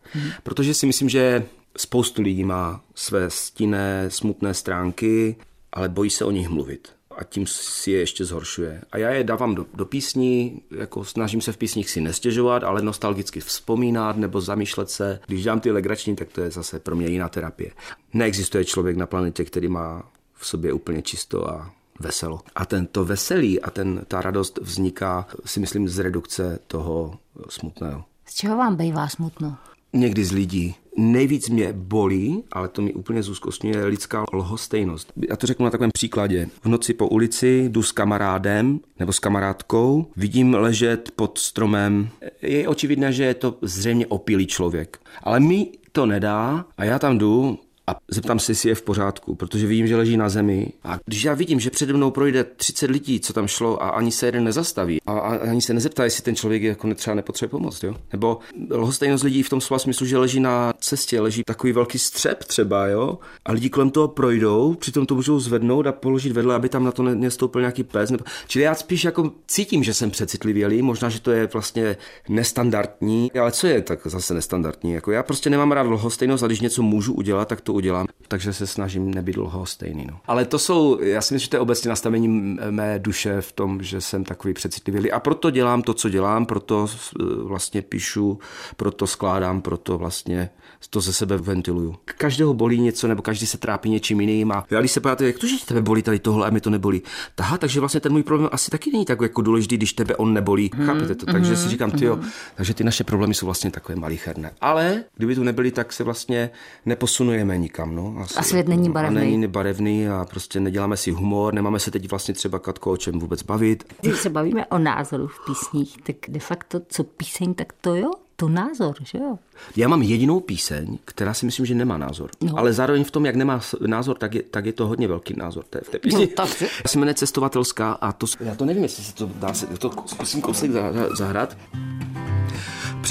Protože 0.43 0.73
si 0.73 0.85
myslím, 0.85 1.09
že 1.09 1.45
spoustu 1.77 2.21
lidí 2.21 2.43
má 2.43 2.81
své 2.95 3.29
stinné, 3.29 4.05
smutné 4.09 4.53
stránky, 4.53 5.35
ale 5.73 5.89
bojí 5.89 6.09
se 6.09 6.25
o 6.25 6.31
nich 6.31 6.49
mluvit. 6.49 6.89
A 7.17 7.23
tím 7.23 7.47
si 7.47 7.91
je 7.91 7.99
ještě 7.99 8.25
zhoršuje. 8.25 8.81
A 8.91 8.97
já 8.97 9.09
je 9.09 9.23
dávám 9.23 9.55
do, 9.55 9.65
do 9.73 9.85
písní, 9.85 10.61
jako 10.71 11.05
snažím 11.05 11.41
se 11.41 11.51
v 11.51 11.57
písních 11.57 11.89
si 11.89 12.01
nestěžovat, 12.01 12.63
ale 12.63 12.81
nostalgicky 12.81 13.39
vzpomínat 13.39 14.17
nebo 14.17 14.41
zamýšlet 14.41 14.89
se. 14.89 15.19
Když 15.27 15.43
dám 15.43 15.59
ty 15.59 15.71
legrační, 15.71 16.15
tak 16.15 16.29
to 16.29 16.41
je 16.41 16.51
zase 16.51 16.79
pro 16.79 16.95
mě 16.95 17.07
jiná 17.07 17.29
terapie. 17.29 17.71
Neexistuje 18.13 18.65
člověk 18.65 18.97
na 18.97 19.05
planetě, 19.05 19.45
který 19.45 19.67
má 19.67 20.03
v 20.33 20.47
sobě 20.47 20.73
úplně 20.73 21.01
čisto 21.01 21.49
a 21.49 21.71
veselo. 21.99 22.41
A 22.55 22.65
tento 22.65 23.05
veselí 23.05 23.61
a 23.61 23.69
ten, 23.69 24.01
ta 24.07 24.21
radost 24.21 24.59
vzniká, 24.61 25.27
si 25.45 25.59
myslím, 25.59 25.89
z 25.89 25.99
redukce 25.99 26.59
toho 26.67 27.17
smutného. 27.49 28.03
Z 28.25 28.33
čeho 28.33 28.57
vám 28.57 28.75
bývá 28.75 29.07
smutno? 29.07 29.57
Někdy 29.93 30.25
z 30.25 30.31
lidí. 30.31 30.75
Nejvíc 30.97 31.49
mě 31.49 31.73
bolí, 31.73 32.43
ale 32.51 32.67
to 32.67 32.81
mi 32.81 32.93
úplně 32.93 33.23
zúzkostňuje, 33.23 33.77
je 33.77 33.85
lidská 33.85 34.25
lhostejnost. 34.33 35.13
Já 35.29 35.35
to 35.35 35.47
řeknu 35.47 35.63
na 35.65 35.71
takovém 35.71 35.91
příkladě. 35.93 36.49
V 36.63 36.65
noci 36.65 36.93
po 36.93 37.07
ulici 37.07 37.69
jdu 37.69 37.83
s 37.83 37.91
kamarádem 37.91 38.79
nebo 38.99 39.13
s 39.13 39.19
kamarádkou, 39.19 40.05
vidím 40.15 40.53
ležet 40.53 41.11
pod 41.15 41.37
stromem. 41.37 42.09
Je 42.41 42.67
očividné, 42.67 43.13
že 43.13 43.23
je 43.23 43.33
to 43.33 43.57
zřejmě 43.61 44.07
opilý 44.07 44.47
člověk. 44.47 44.99
Ale 45.23 45.39
mi 45.39 45.71
to 45.91 46.05
nedá 46.05 46.65
a 46.77 46.83
já 46.83 46.99
tam 46.99 47.17
jdu 47.17 47.59
a 47.91 47.95
zeptám 48.07 48.39
se, 48.39 48.51
jestli 48.51 48.69
je 48.69 48.75
v 48.75 48.81
pořádku, 48.81 49.35
protože 49.35 49.67
vidím, 49.67 49.87
že 49.87 49.95
leží 49.95 50.17
na 50.17 50.29
zemi. 50.29 50.67
A 50.83 50.99
když 51.05 51.23
já 51.23 51.33
vidím, 51.33 51.59
že 51.59 51.69
přede 51.69 51.93
mnou 51.93 52.11
projde 52.11 52.43
30 52.43 52.91
lidí, 52.91 53.19
co 53.19 53.33
tam 53.33 53.47
šlo, 53.47 53.83
a 53.83 53.89
ani 53.89 54.11
se 54.11 54.25
jeden 54.25 54.43
nezastaví, 54.43 55.01
a, 55.05 55.11
a 55.11 55.49
ani 55.49 55.61
se 55.61 55.73
nezeptá, 55.73 56.03
jestli 56.03 56.23
ten 56.23 56.35
člověk 56.35 56.63
jako 56.63 56.93
třeba 56.93 57.15
nepotřebuje 57.15 57.49
pomoc, 57.51 57.83
jo? 57.83 57.95
Nebo 58.11 58.39
lhostejnost 58.71 59.23
lidí 59.23 59.43
v 59.43 59.49
tom 59.49 59.61
slova 59.61 59.79
smyslu, 59.79 60.05
že 60.05 60.17
leží 60.17 60.39
na 60.39 60.73
cestě, 60.79 61.21
leží 61.21 61.43
takový 61.43 61.73
velký 61.73 61.99
střep 61.99 62.43
třeba, 62.43 62.87
jo? 62.87 63.19
A 63.45 63.51
lidi 63.51 63.69
kolem 63.69 63.89
toho 63.89 64.07
projdou, 64.07 64.73
přitom 64.73 65.05
to 65.05 65.15
můžou 65.15 65.39
zvednout 65.39 65.87
a 65.87 65.91
položit 65.91 66.31
vedle, 66.31 66.55
aby 66.55 66.69
tam 66.69 66.83
na 66.83 66.91
to 66.91 67.03
ne- 67.03 67.15
nestoupil 67.15 67.61
nějaký 67.61 67.83
pes. 67.83 68.11
Nebo... 68.11 68.23
Čili 68.47 68.65
já 68.65 68.75
spíš 68.75 69.03
jako 69.03 69.31
cítím, 69.47 69.83
že 69.83 69.93
jsem 69.93 70.11
přecitlivělý, 70.11 70.81
možná, 70.81 71.09
že 71.09 71.21
to 71.21 71.31
je 71.31 71.49
vlastně 71.53 71.97
nestandardní, 72.29 73.31
ale 73.31 73.51
co 73.51 73.67
je 73.67 73.81
tak 73.81 73.99
zase 74.05 74.33
nestandardní? 74.33 74.93
Jako 74.93 75.11
já 75.11 75.23
prostě 75.23 75.49
nemám 75.49 75.71
rád 75.71 75.87
lhostejnost 75.87 76.43
a 76.43 76.47
když 76.47 76.59
něco 76.59 76.81
můžu 76.81 77.13
udělat, 77.13 77.47
tak 77.47 77.61
to 77.61 77.73
udělám. 77.81 78.07
Takže 78.31 78.53
se 78.53 78.67
snažím 78.67 79.13
nebýt 79.13 79.37
lhostejný. 79.37 80.05
No. 80.11 80.19
Ale 80.25 80.45
to 80.45 80.59
jsou, 80.59 80.99
já 81.01 81.21
si 81.21 81.33
myslím, 81.33 81.45
že 81.45 81.49
to 81.49 81.55
je 81.55 81.59
obecně 81.59 81.89
nastavení 81.89 82.27
mé 82.69 82.99
duše 82.99 83.41
v 83.41 83.51
tom, 83.51 83.83
že 83.83 84.01
jsem 84.01 84.23
takový 84.23 84.53
přecitlivělý. 84.53 85.11
A 85.11 85.19
proto 85.19 85.49
dělám 85.49 85.81
to, 85.81 85.93
co 85.93 86.09
dělám, 86.09 86.45
proto 86.45 86.87
eh, 86.87 87.23
vlastně 87.43 87.81
píšu, 87.81 88.39
proto 88.77 89.07
skládám, 89.07 89.61
proto 89.61 89.97
vlastně 89.97 90.49
to 90.89 91.01
ze 91.01 91.13
sebe 91.13 91.37
ventiluju. 91.37 91.95
Každého 92.05 92.53
bolí 92.53 92.81
něco, 92.81 93.07
nebo 93.07 93.21
každý 93.21 93.45
se 93.45 93.57
trápí 93.57 93.89
něčím 93.89 94.21
jiným. 94.21 94.51
A 94.51 94.65
já 94.69 94.79
když 94.79 94.91
se 94.91 94.99
podíváte, 94.99 95.25
jak 95.25 95.39
to, 95.39 95.47
že 95.47 95.65
tebe 95.65 95.81
bolí 95.81 96.01
tady 96.01 96.19
tohle 96.19 96.47
a 96.47 96.49
mi 96.49 96.61
to 96.61 96.69
nebolí. 96.69 97.01
Taha, 97.35 97.57
takže 97.57 97.79
vlastně 97.79 97.99
ten 97.99 98.11
můj 98.11 98.23
problém 98.23 98.49
asi 98.51 98.71
taky 98.71 98.91
není 98.91 99.05
tak 99.05 99.21
jako 99.21 99.41
důležitý, 99.41 99.77
když 99.77 99.93
tebe 99.93 100.15
on 100.15 100.33
nebolí. 100.33 100.71
Hmm. 100.73 100.87
Chápete 100.87 101.15
to? 101.15 101.25
Takže 101.25 101.55
si 101.55 101.69
říkám, 101.69 101.91
ty 101.91 102.05
jo, 102.05 102.19
takže 102.55 102.73
ty 102.73 102.83
naše 102.83 103.03
problémy 103.03 103.33
jsou 103.33 103.45
vlastně 103.45 103.71
takové 103.71 103.95
malicherné. 103.95 104.51
Ale 104.61 105.03
kdyby 105.15 105.35
tu 105.35 105.43
nebyly, 105.43 105.71
tak 105.71 105.93
se 105.93 106.03
vlastně 106.03 106.49
neposunujeme 106.85 107.57
nikam. 107.57 107.95
No. 107.95 108.20
A 108.37 108.43
svět 108.43 108.67
není 108.67 108.89
A 108.89 108.91
barevný. 108.91 109.19
není 109.19 109.47
barevný 109.47 110.07
a 110.07 110.25
prostě 110.29 110.59
neděláme 110.59 110.97
si 110.97 111.11
humor, 111.11 111.53
nemáme 111.53 111.79
se 111.79 111.91
teď 111.91 112.09
vlastně 112.09 112.33
třeba 112.33 112.59
Katko 112.59 112.91
o 112.91 112.97
čem 112.97 113.19
vůbec 113.19 113.43
bavit. 113.43 113.83
Když 114.01 114.19
se 114.19 114.29
bavíme 114.29 114.65
o 114.65 114.77
názoru 114.77 115.27
v 115.27 115.45
písních, 115.45 115.97
tak 116.03 116.15
de 116.27 116.39
facto 116.39 116.81
co 116.89 117.03
píseň, 117.03 117.53
tak 117.53 117.73
to 117.81 117.95
jo, 117.95 118.11
to 118.35 118.49
názor, 118.49 118.95
že 119.03 119.17
jo? 119.17 119.37
Já 119.75 119.87
mám 119.87 120.01
jedinou 120.01 120.39
píseň, 120.39 120.97
která 121.05 121.33
si 121.33 121.45
myslím, 121.45 121.65
že 121.65 121.75
nemá 121.75 121.97
názor. 121.97 122.29
No. 122.41 122.57
Ale 122.59 122.73
zároveň 122.73 123.03
v 123.03 123.11
tom, 123.11 123.25
jak 123.25 123.35
nemá 123.35 123.61
názor, 123.87 124.17
tak 124.17 124.33
je, 124.35 124.43
tak 124.43 124.65
je 124.65 124.73
to 124.73 124.87
hodně 124.87 125.07
velký 125.07 125.33
názor 125.37 125.63
té, 125.69 125.81
v 125.83 125.89
té 125.89 125.99
písni. 125.99 126.19
No, 126.25 126.31
takže- 126.35 126.65
Já 126.65 126.87
se 126.89 126.99
jmenuje 126.99 127.13
Cestovatelská 127.15 127.91
a 127.91 128.11
to, 128.11 128.25
já 128.39 128.55
to 128.55 128.65
nevím, 128.65 128.83
jestli 128.83 129.03
se 129.03 129.13
to 129.15 129.29
dá, 129.35 129.53
se, 129.53 129.67
to 129.67 129.91
zkusím 130.05 130.41
kousek 130.41 130.71
za- 130.71 130.91
za- 130.91 131.33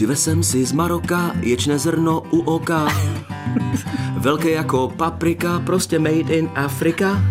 jsem 0.08 0.42
si 0.42 0.64
z 0.64 0.72
Maroka 0.72 1.32
ječné 1.40 1.78
zrno 1.78 2.22
u 2.30 2.40
oka. 2.40 2.88
Velké 4.16 4.50
jako 4.50 4.88
paprika, 4.96 5.62
prostě 5.66 5.98
made 5.98 6.14
in 6.34 6.50
Afrika. 6.54 7.22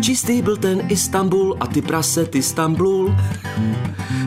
Čistý 0.00 0.42
byl 0.42 0.56
ten 0.56 0.82
Istanbul 0.88 1.56
a 1.60 1.66
ty 1.66 1.82
prase, 1.82 2.24
ty 2.24 2.42
Stambul. 2.42 3.14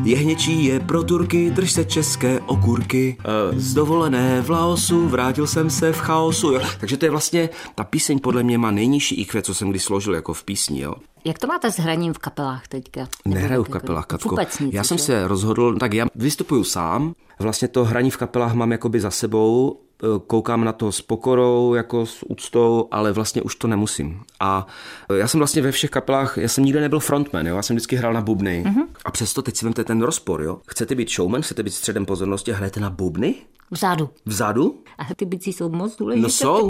Jehněčí 0.03 0.65
je 0.65 0.79
pro 0.79 1.03
Turky, 1.03 1.49
drž 1.51 1.71
se 1.71 1.85
české 1.85 2.39
okurky. 2.39 3.17
Eh, 3.19 3.59
Z 3.59 3.73
dovolené 3.73 4.41
v 4.41 4.49
Laosu 4.49 5.07
vrátil 5.07 5.47
jsem 5.47 5.69
se 5.69 5.91
v 5.93 5.99
chaosu. 5.99 6.51
Jo. 6.51 6.61
Takže 6.79 6.97
to 6.97 7.05
je 7.05 7.11
vlastně, 7.11 7.49
ta 7.75 7.83
píseň 7.83 8.19
podle 8.19 8.43
mě 8.43 8.57
má 8.57 8.71
nejnižší 8.71 9.15
IQ, 9.15 9.41
co 9.41 9.53
jsem 9.53 9.69
kdy 9.69 9.79
složil 9.79 10.15
jako 10.15 10.33
v 10.33 10.43
písni. 10.43 10.81
Jo. 10.81 10.93
Jak 11.25 11.39
to 11.39 11.47
máte 11.47 11.71
s 11.71 11.79
hraním 11.79 12.13
v 12.13 12.17
kapelách 12.17 12.67
teďka? 12.67 13.07
Nehraju 13.25 13.63
v 13.63 13.67
jako- 13.67 13.79
kapelách, 13.79 14.05
Katko. 14.05 14.29
Vůbec 14.29 14.59
nic, 14.59 14.73
Já 14.73 14.83
jsem 14.83 14.97
že? 14.97 15.03
se 15.03 15.27
rozhodl, 15.27 15.77
tak 15.77 15.93
já 15.93 16.05
vystupuju 16.15 16.63
sám, 16.63 17.13
vlastně 17.39 17.67
to 17.67 17.85
hraní 17.85 18.11
v 18.11 18.17
kapelách 18.17 18.53
mám 18.53 18.71
jakoby 18.71 18.99
za 18.99 19.11
sebou, 19.11 19.79
koukám 20.27 20.63
na 20.63 20.73
to 20.73 20.91
s 20.91 21.01
pokorou, 21.01 21.73
jako 21.73 22.05
s 22.05 22.23
úctou, 22.29 22.87
ale 22.91 23.11
vlastně 23.11 23.41
už 23.41 23.55
to 23.55 23.67
nemusím. 23.67 24.21
A 24.39 24.67
já 25.17 25.27
jsem 25.27 25.37
vlastně 25.37 25.61
ve 25.61 25.71
všech 25.71 25.89
kapelách, 25.89 26.37
já 26.37 26.47
jsem 26.47 26.65
nikdy 26.65 26.79
nebyl 26.81 26.99
frontman, 26.99 27.47
jo? 27.47 27.55
já 27.55 27.61
jsem 27.61 27.75
vždycky 27.75 27.95
hrál 27.95 28.13
na 28.13 28.21
bubny. 28.21 28.63
Mm-hmm. 28.67 28.85
A 29.05 29.11
přesto 29.11 29.41
teď 29.41 29.55
si 29.57 29.65
vemte 29.65 29.83
ten 29.83 30.01
rozpor, 30.01 30.41
jo? 30.41 30.59
Chcete 30.67 30.95
být 30.95 31.11
showman, 31.11 31.41
chcete 31.41 31.63
být 31.63 31.73
středem 31.73 32.05
pozornosti 32.05 32.53
a 32.53 32.55
hrajete 32.55 32.79
na 32.79 32.89
bubny? 32.89 33.35
Vzadu. 33.71 34.09
Vzadu? 34.25 34.83
A 34.97 35.13
ty 35.15 35.25
bicí 35.25 35.53
jsou 35.53 35.69
moc 35.69 35.97
důležité. 35.97 36.23
No 36.23 36.29
jsou. 36.29 36.69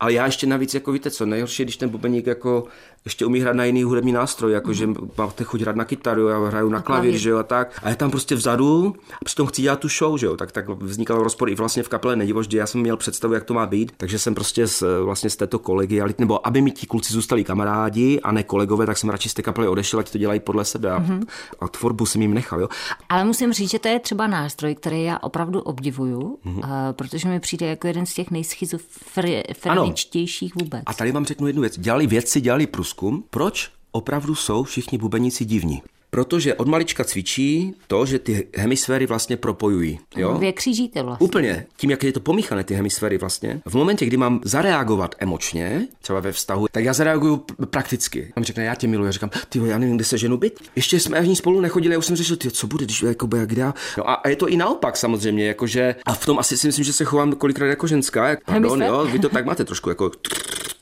Ale 0.00 0.12
já 0.12 0.26
ještě 0.26 0.46
navíc, 0.46 0.74
jako 0.74 0.92
víte 0.92 1.10
co, 1.10 1.26
nejhorší, 1.26 1.62
když 1.62 1.76
ten 1.76 1.88
bubeník 1.88 2.26
jako 2.26 2.64
ještě 3.06 3.26
umí 3.26 3.40
hrát 3.40 3.56
na 3.56 3.64
jiný 3.64 3.82
hudební 3.82 4.12
nástroj, 4.12 4.52
jako 4.52 4.72
že 4.72 4.88
máte 5.18 5.44
chuť 5.44 5.60
hrát 5.60 5.76
na 5.76 5.84
kytaru, 5.84 6.28
já 6.28 6.38
hraju 6.38 6.68
na 6.68 6.80
klavír, 6.80 7.16
že 7.16 7.30
jo, 7.30 7.38
a 7.38 7.42
tak. 7.42 7.80
A 7.82 7.88
je 7.88 7.96
tam 7.96 8.10
prostě 8.10 8.34
vzadu 8.34 8.94
a 9.22 9.24
přitom 9.24 9.46
chci 9.46 9.62
dělat 9.62 9.80
tu 9.80 9.88
show, 9.88 10.18
že 10.18 10.26
jo, 10.26 10.36
tak, 10.36 10.52
tak 10.52 10.68
vznikal 10.68 11.22
rozpor 11.22 11.50
i 11.50 11.54
vlastně 11.54 11.82
v 11.82 11.88
kapele 11.88 12.16
Nedivo, 12.16 12.42
že 12.42 12.58
já 12.58 12.66
jsem 12.66 12.80
měl 12.80 12.96
představu, 12.96 13.34
jak 13.34 13.44
to 13.44 13.54
má 13.54 13.66
být, 13.66 13.92
takže 13.96 14.18
jsem 14.18 14.34
prostě 14.34 14.66
z, 14.66 14.82
vlastně 15.04 15.30
z 15.30 15.36
této 15.36 15.58
kolegy, 15.58 16.02
nebo 16.18 16.46
aby 16.46 16.62
mi 16.62 16.70
ti 16.70 16.86
kluci 16.86 17.12
zůstali 17.12 17.44
kamarádi 17.44 18.20
a 18.20 18.32
ne 18.32 18.42
kolegové, 18.42 18.86
tak 18.86 18.98
jsem 18.98 19.10
radši 19.10 19.28
z 19.28 19.34
té 19.34 19.42
kapely 19.42 19.68
odešel, 19.68 20.00
ať 20.00 20.10
to 20.10 20.18
dělají 20.18 20.40
podle 20.40 20.64
sebe 20.64 20.90
a, 20.90 21.00
mm-hmm. 21.00 21.26
a 21.60 21.68
tvorbu 21.68 22.06
jsem 22.06 22.22
jim 22.22 22.34
nechal, 22.34 22.60
jo. 22.60 22.68
Ale 23.08 23.24
musím 23.24 23.52
říct, 23.52 23.70
že 23.70 23.78
to 23.78 23.88
je 23.88 24.00
třeba 24.00 24.26
nástroj, 24.26 24.74
který 24.74 25.04
já 25.04 25.18
opravdu 25.18 25.60
obdivuju, 25.60 26.38
mm-hmm. 26.46 26.58
uh, 26.58 26.64
protože 26.92 27.28
mi 27.28 27.40
přijde 27.40 27.66
jako 27.66 27.86
jeden 27.86 28.06
z 28.06 28.14
těch 28.14 28.30
nejschizofreničtějších 28.30 30.54
vůbec. 30.54 30.82
A 30.86 30.94
tady 30.94 31.12
vám 31.12 31.24
řeknu 31.24 31.46
jednu 31.46 31.60
věc. 31.60 31.78
Dělali 31.78 32.06
vědci, 32.06 32.40
dělali 32.40 32.66
průzkum, 32.66 32.95
proč 33.30 33.70
opravdu 33.92 34.34
jsou 34.34 34.64
všichni 34.64 34.98
bubeníci 34.98 35.44
divní. 35.44 35.82
Protože 36.10 36.54
od 36.54 36.68
malička 36.68 37.04
cvičí 37.04 37.74
to, 37.86 38.06
že 38.06 38.18
ty 38.18 38.48
hemisféry 38.56 39.06
vlastně 39.06 39.36
propojují. 39.36 39.98
Jo? 40.16 40.38
Vy 40.38 40.52
křížíte 40.52 41.02
vlastně. 41.02 41.24
Úplně. 41.24 41.66
Tím, 41.76 41.90
jak 41.90 42.04
je 42.04 42.12
to 42.12 42.20
pomíchané, 42.20 42.64
ty 42.64 42.74
hemisféry 42.74 43.18
vlastně. 43.18 43.60
V 43.66 43.74
momentě, 43.74 44.06
kdy 44.06 44.16
mám 44.16 44.40
zareagovat 44.44 45.14
emočně, 45.18 45.88
třeba 46.02 46.20
ve 46.20 46.32
vztahu, 46.32 46.66
tak 46.72 46.84
já 46.84 46.92
zareaguju 46.92 47.44
prakticky. 47.70 48.32
A 48.36 48.40
mi 48.40 48.46
řekne, 48.46 48.64
já 48.64 48.74
tě 48.74 48.86
miluji. 48.86 49.04
Já 49.04 49.12
říkám, 49.12 49.30
ty 49.48 49.60
já 49.66 49.78
nevím, 49.78 49.96
kde 49.96 50.04
se 50.04 50.18
ženu 50.18 50.36
byt. 50.36 50.60
Ještě 50.76 51.00
jsme 51.00 51.18
ani 51.18 51.36
spolu 51.36 51.60
nechodili, 51.60 51.92
já 51.92 51.98
už 51.98 52.06
jsem 52.06 52.16
řešil, 52.16 52.36
ty, 52.36 52.50
co 52.50 52.66
bude, 52.66 52.84
když 52.84 53.02
jako 53.02 53.26
bude, 53.26 53.46
kde 53.46 53.62
já. 53.62 53.74
No 53.98 54.10
a, 54.10 54.28
je 54.28 54.36
to 54.36 54.48
i 54.48 54.56
naopak 54.56 54.96
samozřejmě, 54.96 55.46
jakože, 55.46 55.94
a 56.06 56.14
v 56.14 56.26
tom 56.26 56.38
asi 56.38 56.58
si 56.58 56.66
myslím, 56.66 56.84
že 56.84 56.92
se 56.92 57.04
chovám 57.04 57.32
kolikrát 57.32 57.66
jako 57.66 57.86
ženská. 57.86 58.28
Jak, 58.28 58.44
pardon, 58.44 58.82
jo, 58.82 59.08
vy 59.12 59.18
to 59.18 59.28
tak 59.28 59.46
máte 59.46 59.64
trošku 59.64 59.88
jako 59.88 60.10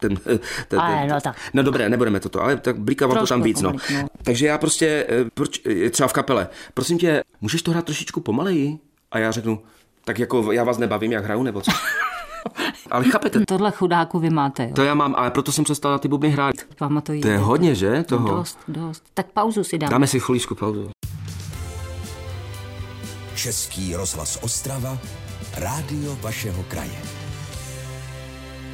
ten, 0.09 0.17
ten, 0.17 0.39
ten, 0.69 0.81
ale, 0.81 1.07
no, 1.07 1.21
tak. 1.21 1.37
no 1.55 1.63
dobré, 1.63 1.89
nebudeme 1.89 2.21
toto, 2.21 2.43
ale 2.43 2.57
tak 2.57 2.79
blíkávám 2.79 3.19
to 3.19 3.27
tam 3.27 3.43
víc. 3.43 3.63
No. 3.63 3.73
no. 3.73 4.07
Takže 4.23 4.47
já 4.47 4.59
prostě, 4.59 5.07
eh, 5.09 5.25
proč, 5.35 5.61
eh, 5.67 5.91
třeba 5.91 6.09
v 6.09 6.13
kapele, 6.13 6.49
prosím 6.75 6.99
tě, 6.99 7.23
můžeš 7.41 7.63
to 7.63 7.71
hrát 7.71 7.85
trošičku 7.85 8.21
pomaleji? 8.21 8.79
A 9.13 9.19
já 9.19 9.31
řeknu, 9.31 9.63
tak 10.05 10.19
jako 10.19 10.53
já 10.53 10.65
vás 10.65 10.79
nebavím, 10.79 11.13
jak 11.13 11.25
hraju, 11.25 11.43
nebo 11.43 11.61
co? 11.61 11.71
Ale 12.91 13.05
chápete? 13.05 13.41
Tohle 13.49 13.71
chudáku 13.71 14.19
vy 14.19 14.31
máte, 14.31 14.65
jo? 14.65 14.75
To 14.75 14.83
já 14.83 14.95
mám, 14.95 15.15
ale 15.19 15.31
proto 15.31 15.53
jsem 15.53 15.65
přestal 15.65 15.93
na 15.93 15.99
ty 15.99 16.09
bubny 16.09 16.31
hrát. 16.31 16.55
Pamatuji. 16.79 17.21
To 17.21 17.29
je 17.29 17.39
hodně, 17.39 17.75
že? 17.75 18.03
Toho. 18.03 18.29
Dost, 18.29 18.59
dost. 18.69 19.05
Tak 19.15 19.27
pauzu 19.27 19.65
si 19.65 19.79
dáme. 19.79 19.91
Dáme 19.91 20.07
si 20.07 20.21
chvíličku 20.21 20.55
pauzu. 20.55 20.91
Český 23.35 23.97
rozhlas 23.97 24.39
Ostrava, 24.43 24.99
rádio 25.57 26.17
vašeho 26.21 26.63
kraje. 26.63 27.24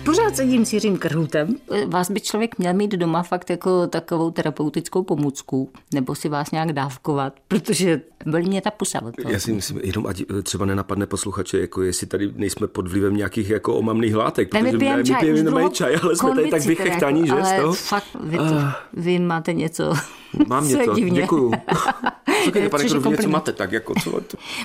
Pořád 0.05 0.37
sedím 0.37 0.65
s 0.65 0.73
Jiřím 0.73 0.99
Krhutem. 0.99 1.57
Vás 1.87 2.11
by 2.11 2.21
člověk 2.21 2.59
měl 2.59 2.75
mít 2.75 2.91
doma 2.91 3.23
fakt 3.23 3.51
jako 3.51 3.87
takovou 3.87 4.31
terapeutickou 4.31 5.03
pomůcku, 5.03 5.71
nebo 5.95 6.15
si 6.15 6.29
vás 6.29 6.51
nějak 6.51 6.73
dávkovat, 6.73 7.33
protože 7.49 8.01
byli 8.27 8.43
mě 8.45 8.61
ta 8.63 8.71
pusa 8.71 9.03
od 9.03 9.17
toho. 9.17 9.33
Já 9.33 9.39
si 9.39 9.53
myslím, 9.53 9.81
jenom 9.85 10.07
ať 10.07 10.23
třeba 10.43 10.67
nenapadne 10.67 11.07
posluchače, 11.07 11.59
jako 11.61 11.83
jestli 11.83 12.07
tady 12.07 12.33
nejsme 12.37 12.67
pod 12.67 12.89
vlivem 12.89 13.17
nějakých 13.17 13.51
jako 13.51 13.75
omamných 13.75 14.15
látek. 14.15 14.55
Ne, 14.55 14.63
my 14.63 14.79
pijeme 14.79 15.05
čaj, 15.05 15.33
my 15.33 15.43
pijeme 15.43 15.71
čaj, 15.71 15.97
ale 16.03 16.17
jsme 16.17 16.35
tady 16.35 16.51
tak 16.51 16.63
vychechtaní, 16.63 17.27
že? 17.27 17.33
Ale 17.33 17.61
toho? 17.61 17.73
fakt, 17.73 18.17
vy, 18.21 18.37
to, 18.37 18.43
uh, 18.45 18.63
vy 18.93 19.19
máte 19.19 19.53
něco, 19.53 19.93
Mám 20.47 20.69
něco, 20.69 20.95
divně. 20.95 21.21
děkuju. 21.21 21.53
Słuchajte, 22.45 22.69
pane 22.69 22.85
Krhuv, 22.85 23.07
něco 23.07 23.29
máte 23.29 23.53
tak, 23.53 23.73
jako 23.73 23.95
co? 24.03 24.21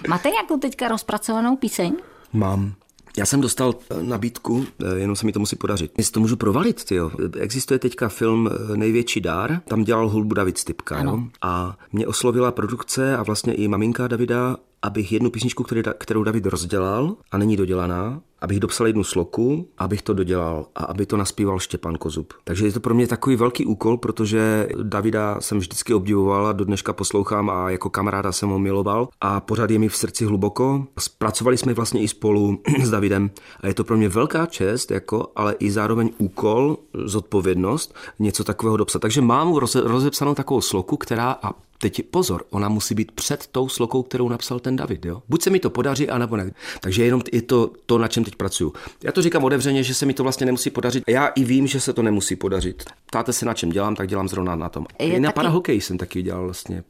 Máte 0.07 0.29
nějakou 0.29 0.57
teďka 0.57 0.87
rozpracovanou 0.87 1.55
píseň? 1.55 1.95
Mám. 2.33 2.73
Já 3.17 3.25
jsem 3.25 3.41
dostal 3.41 3.75
eh, 3.89 4.03
nabídku, 4.03 4.65
eh, 4.83 4.99
jenom 4.99 5.15
se 5.15 5.25
mi 5.25 5.31
to 5.31 5.39
musí 5.39 5.55
podařit. 5.55 5.91
Jestli 5.97 6.11
to 6.11 6.19
můžu 6.19 6.35
provalit, 6.35 6.83
tyjo. 6.83 7.11
Existuje 7.39 7.79
teďka 7.79 8.09
film 8.09 8.49
eh, 8.51 8.77
Největší 8.77 9.21
dár, 9.21 9.61
tam 9.67 9.83
dělal 9.83 10.09
hudbu 10.09 10.33
David 10.33 10.57
Stipka, 10.57 11.03
jo? 11.03 11.23
A 11.41 11.77
mě 11.91 12.07
oslovila 12.07 12.51
produkce 12.51 13.17
a 13.17 13.23
vlastně 13.23 13.53
i 13.53 13.67
maminka 13.67 14.07
Davida, 14.07 14.57
abych 14.81 15.11
jednu 15.11 15.29
písničku, 15.29 15.65
kterou 15.97 16.23
David 16.23 16.45
rozdělal 16.45 17.15
a 17.31 17.37
není 17.37 17.57
dodělaná, 17.57 18.21
abych 18.45 18.59
dopsal 18.59 18.87
jednu 18.87 19.03
sloku, 19.03 19.67
abych 19.77 20.01
to 20.01 20.13
dodělal 20.13 20.65
a 20.75 20.83
aby 20.83 21.05
to 21.05 21.17
naspíval 21.17 21.59
Štěpán 21.59 21.97
Kozub. 21.97 22.33
Takže 22.43 22.65
je 22.65 22.71
to 22.71 22.79
pro 22.79 22.93
mě 22.93 23.07
takový 23.07 23.35
velký 23.35 23.65
úkol, 23.65 23.97
protože 23.97 24.67
Davida 24.83 25.41
jsem 25.41 25.59
vždycky 25.59 25.93
obdivoval 25.93 26.47
a 26.47 26.53
do 26.53 26.65
dneška 26.65 26.93
poslouchám 26.93 27.49
a 27.49 27.69
jako 27.69 27.89
kamaráda 27.89 28.31
jsem 28.31 28.49
ho 28.49 28.59
miloval 28.59 29.07
a 29.21 29.39
pořád 29.39 29.71
je 29.71 29.79
mi 29.79 29.89
v 29.89 29.97
srdci 29.97 30.25
hluboko. 30.25 30.85
Zpracovali 30.99 31.57
jsme 31.57 31.73
vlastně 31.73 32.01
i 32.01 32.07
spolu 32.07 32.59
s 32.83 32.89
Davidem 32.89 33.31
a 33.61 33.67
je 33.67 33.73
to 33.73 33.83
pro 33.83 33.97
mě 33.97 34.09
velká 34.09 34.45
čest, 34.45 34.91
jako, 34.91 35.31
ale 35.35 35.55
i 35.59 35.71
zároveň 35.71 36.09
úkol, 36.17 36.77
zodpovědnost 36.93 37.95
něco 38.19 38.43
takového 38.43 38.77
dopsat. 38.77 38.99
Takže 38.99 39.21
mám 39.21 39.55
rozepsanou 39.83 40.35
takovou 40.35 40.61
sloku, 40.61 40.97
která 40.97 41.31
a 41.43 41.51
Teď 41.85 42.01
pozor, 42.03 42.45
ona 42.49 42.69
musí 42.69 42.95
být 42.95 43.11
před 43.11 43.47
tou 43.47 43.69
slokou, 43.69 44.03
kterou 44.03 44.29
napsal 44.29 44.59
ten 44.59 44.75
David. 44.75 45.05
Jo? 45.05 45.21
Buď 45.29 45.41
se 45.41 45.49
mi 45.49 45.59
to 45.59 45.69
podaří, 45.69 46.09
anebo 46.09 46.37
ne. 46.37 46.51
Takže 46.79 47.05
jenom 47.05 47.21
je 47.31 47.41
to 47.41 47.71
to, 47.85 47.97
na 47.97 48.07
čem 48.07 48.23
teď 48.23 48.35
pracuju. 48.35 48.73
Já 49.03 49.11
to 49.11 49.21
říkám 49.21 49.43
otevřeně, 49.43 49.83
že 49.83 49.93
se 49.93 50.05
mi 50.05 50.13
to 50.13 50.23
vlastně 50.23 50.45
nemusí 50.45 50.69
podařit. 50.69 51.03
Já 51.07 51.27
i 51.27 51.43
vím, 51.43 51.67
že 51.67 51.79
se 51.79 51.93
to 51.93 52.01
nemusí 52.01 52.35
podařit. 52.35 52.83
Ptáte 53.05 53.33
se, 53.33 53.45
na 53.45 53.53
čem 53.53 53.69
dělám, 53.69 53.95
tak 53.95 54.07
dělám 54.07 54.27
zrovna 54.27 54.55
na 54.55 54.69
tom. 54.69 54.85
Je 54.99 55.07
I 55.07 55.19
na 55.19 55.29
taky... 55.29 55.35
parahokej 55.35 55.81
jsem 55.81 55.97
taky 55.97 56.21
dělal 56.21 56.43
vlastně. 56.43 56.83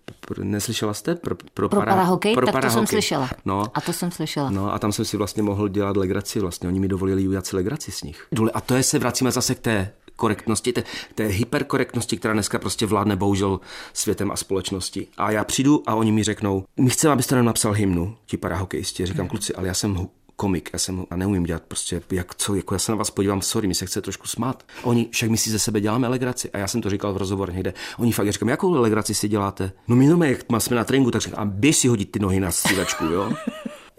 Neslyšela 0.43 0.93
jste? 0.93 1.15
Pro, 1.15 1.35
pro, 1.35 1.45
pro 1.53 1.69
para, 1.69 1.91
parahokej? 1.91 2.33
Pro 2.33 2.45
tak 2.45 2.53
parahokej. 2.53 2.81
to 2.81 2.87
jsem 2.87 2.87
slyšela. 2.87 3.29
No, 3.45 3.63
a 3.73 3.81
to 3.81 3.93
jsem 3.93 4.11
slyšela. 4.11 4.49
No 4.49 4.73
a 4.73 4.79
tam 4.79 4.91
jsem 4.91 5.05
si 5.05 5.17
vlastně 5.17 5.43
mohl 5.43 5.69
dělat 5.69 5.97
legraci 5.97 6.39
vlastně. 6.39 6.69
Oni 6.69 6.79
mi 6.79 6.87
dovolili 6.87 7.27
udělat 7.27 7.45
si 7.45 7.55
legraci 7.55 7.91
s 7.91 8.03
nich. 8.03 8.27
A 8.53 8.61
to 8.61 8.75
je 8.75 8.83
se 8.83 8.99
vracíme 8.99 9.31
zase 9.31 9.55
k 9.55 9.59
té 9.59 9.91
korektnosti, 10.15 10.73
té, 10.73 10.83
té 11.15 11.25
hyperkorektnosti, 11.25 12.17
která 12.17 12.33
dneska 12.33 12.59
prostě 12.59 12.85
vládne 12.85 13.15
bohužel 13.15 13.59
světem 13.93 14.31
a 14.31 14.35
společnosti. 14.35 15.07
A 15.17 15.31
já 15.31 15.43
přijdu 15.43 15.83
a 15.85 15.95
oni 15.95 16.11
mi 16.11 16.23
řeknou, 16.23 16.63
my 16.79 16.89
chceme, 16.89 17.13
abyste 17.13 17.35
nám 17.35 17.45
napsal 17.45 17.73
hymnu, 17.73 18.17
ti 18.25 18.37
parahokejisti. 18.37 19.05
Říkám, 19.05 19.27
kluci, 19.27 19.55
ale 19.55 19.67
já 19.67 19.73
jsem 19.73 20.07
komik, 20.35 20.69
já 20.73 20.79
jsem 20.79 21.05
a 21.09 21.15
neumím 21.15 21.43
dělat 21.43 21.63
prostě, 21.67 22.01
jak 22.11 22.35
co, 22.35 22.55
jako 22.55 22.75
já 22.75 22.79
se 22.79 22.91
na 22.91 22.95
vás 22.95 23.11
podívám, 23.11 23.41
sorry, 23.41 23.67
mi 23.67 23.75
se 23.75 23.85
chce 23.85 24.01
trošku 24.01 24.27
smát. 24.27 24.63
Oni, 24.83 25.07
však 25.11 25.29
my 25.29 25.37
si 25.37 25.49
ze 25.49 25.59
sebe 25.59 25.81
děláme 25.81 26.07
legraci 26.07 26.51
a 26.51 26.57
já 26.57 26.67
jsem 26.67 26.81
to 26.81 26.89
říkal 26.89 27.13
v 27.13 27.17
rozhovoru 27.17 27.51
někde. 27.51 27.73
Oni 27.97 28.11
fakt 28.11 28.31
říkám, 28.31 28.49
jakou 28.49 28.71
legraci 28.71 29.13
si 29.13 29.27
děláte? 29.27 29.71
No 29.87 29.95
my 29.95 30.29
jak 30.29 30.39
jsme 30.59 30.75
na 30.75 30.83
tréninku, 30.83 31.11
tak 31.11 31.21
říkám, 31.21 31.39
a 31.39 31.45
běž 31.45 31.77
si 31.77 31.87
hodit 31.87 32.11
ty 32.11 32.19
nohy 32.19 32.39
na 32.39 32.51
střídačku, 32.51 33.05
jo? 33.05 33.33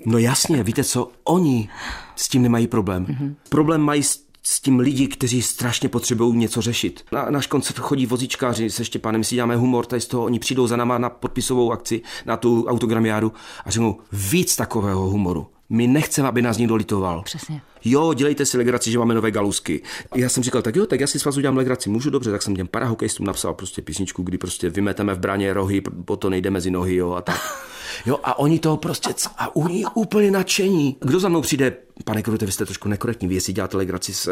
No 0.08 0.18
jasně, 0.18 0.62
víte 0.62 0.84
co, 0.84 1.10
oni 1.24 1.68
s 2.16 2.28
tím 2.28 2.42
nemají 2.42 2.66
problém. 2.66 3.06
Mm-hmm. 3.06 3.34
Problém 3.48 3.80
mají 3.80 4.02
s 4.02 4.25
s 4.48 4.60
tím 4.60 4.78
lidi, 4.78 5.06
kteří 5.08 5.42
strašně 5.42 5.88
potřebují 5.88 6.36
něco 6.36 6.62
řešit. 6.62 7.04
Na 7.12 7.30
náš 7.30 7.46
koncert 7.46 7.78
chodí 7.78 8.06
vozíčkáři 8.06 8.70
se 8.70 8.84
Štěpánem, 8.84 9.24
si 9.24 9.34
děláme 9.34 9.56
humor, 9.56 9.86
tady 9.86 10.00
z 10.00 10.06
toho 10.06 10.24
oni 10.24 10.38
přijdou 10.38 10.66
za 10.66 10.76
náma 10.76 10.98
na 10.98 11.10
podpisovou 11.10 11.72
akci, 11.72 12.02
na 12.26 12.36
tu 12.36 12.66
autogramiádu 12.68 13.32
a 13.64 13.70
řeknou 13.70 14.00
víc 14.12 14.56
takového 14.56 15.00
humoru. 15.00 15.46
My 15.68 15.86
nechceme, 15.86 16.28
aby 16.28 16.42
nás 16.42 16.58
někdo 16.58 16.76
litoval. 16.76 17.22
Přesně. 17.22 17.62
Jo, 17.84 18.14
dělejte 18.14 18.46
si 18.46 18.58
legraci, 18.58 18.90
že 18.90 18.98
máme 18.98 19.14
nové 19.14 19.30
galusky. 19.30 19.82
Já 20.14 20.28
jsem 20.28 20.42
říkal, 20.42 20.62
tak 20.62 20.76
jo, 20.76 20.86
tak 20.86 21.00
já 21.00 21.06
si 21.06 21.18
s 21.18 21.24
vás 21.24 21.36
udělám 21.36 21.56
legraci, 21.56 21.90
můžu 21.90 22.10
dobře, 22.10 22.30
tak 22.30 22.42
jsem 22.42 22.56
těm 22.56 22.66
parahokejstům 22.66 23.26
napsal 23.26 23.54
prostě 23.54 23.82
písničku, 23.82 24.22
kdy 24.22 24.38
prostě 24.38 24.70
vymeteme 24.70 25.14
v 25.14 25.18
braně 25.18 25.52
rohy, 25.52 25.80
potom 25.80 26.30
nejde 26.30 26.50
mezi 26.50 26.70
nohy, 26.70 26.94
jo, 26.94 27.12
a 27.12 27.22
tak. 27.22 27.40
Jo, 28.06 28.18
a 28.24 28.38
oni 28.38 28.58
to 28.58 28.76
prostě, 28.76 29.14
a 29.38 29.56
u 29.56 29.68
nich 29.68 29.96
úplně 29.96 30.30
nadšení. 30.30 30.96
Kdo 31.00 31.20
za 31.20 31.28
mnou 31.28 31.40
přijde, 31.40 31.76
pane 32.04 32.22
Krute, 32.22 32.46
vy 32.46 32.52
jste 32.52 32.64
trošku 32.64 32.88
nekorektní, 32.88 33.28
vy 33.28 33.34
jestli 33.34 33.52
děláte 33.52 33.76
legraci 33.76 34.14
z, 34.14 34.28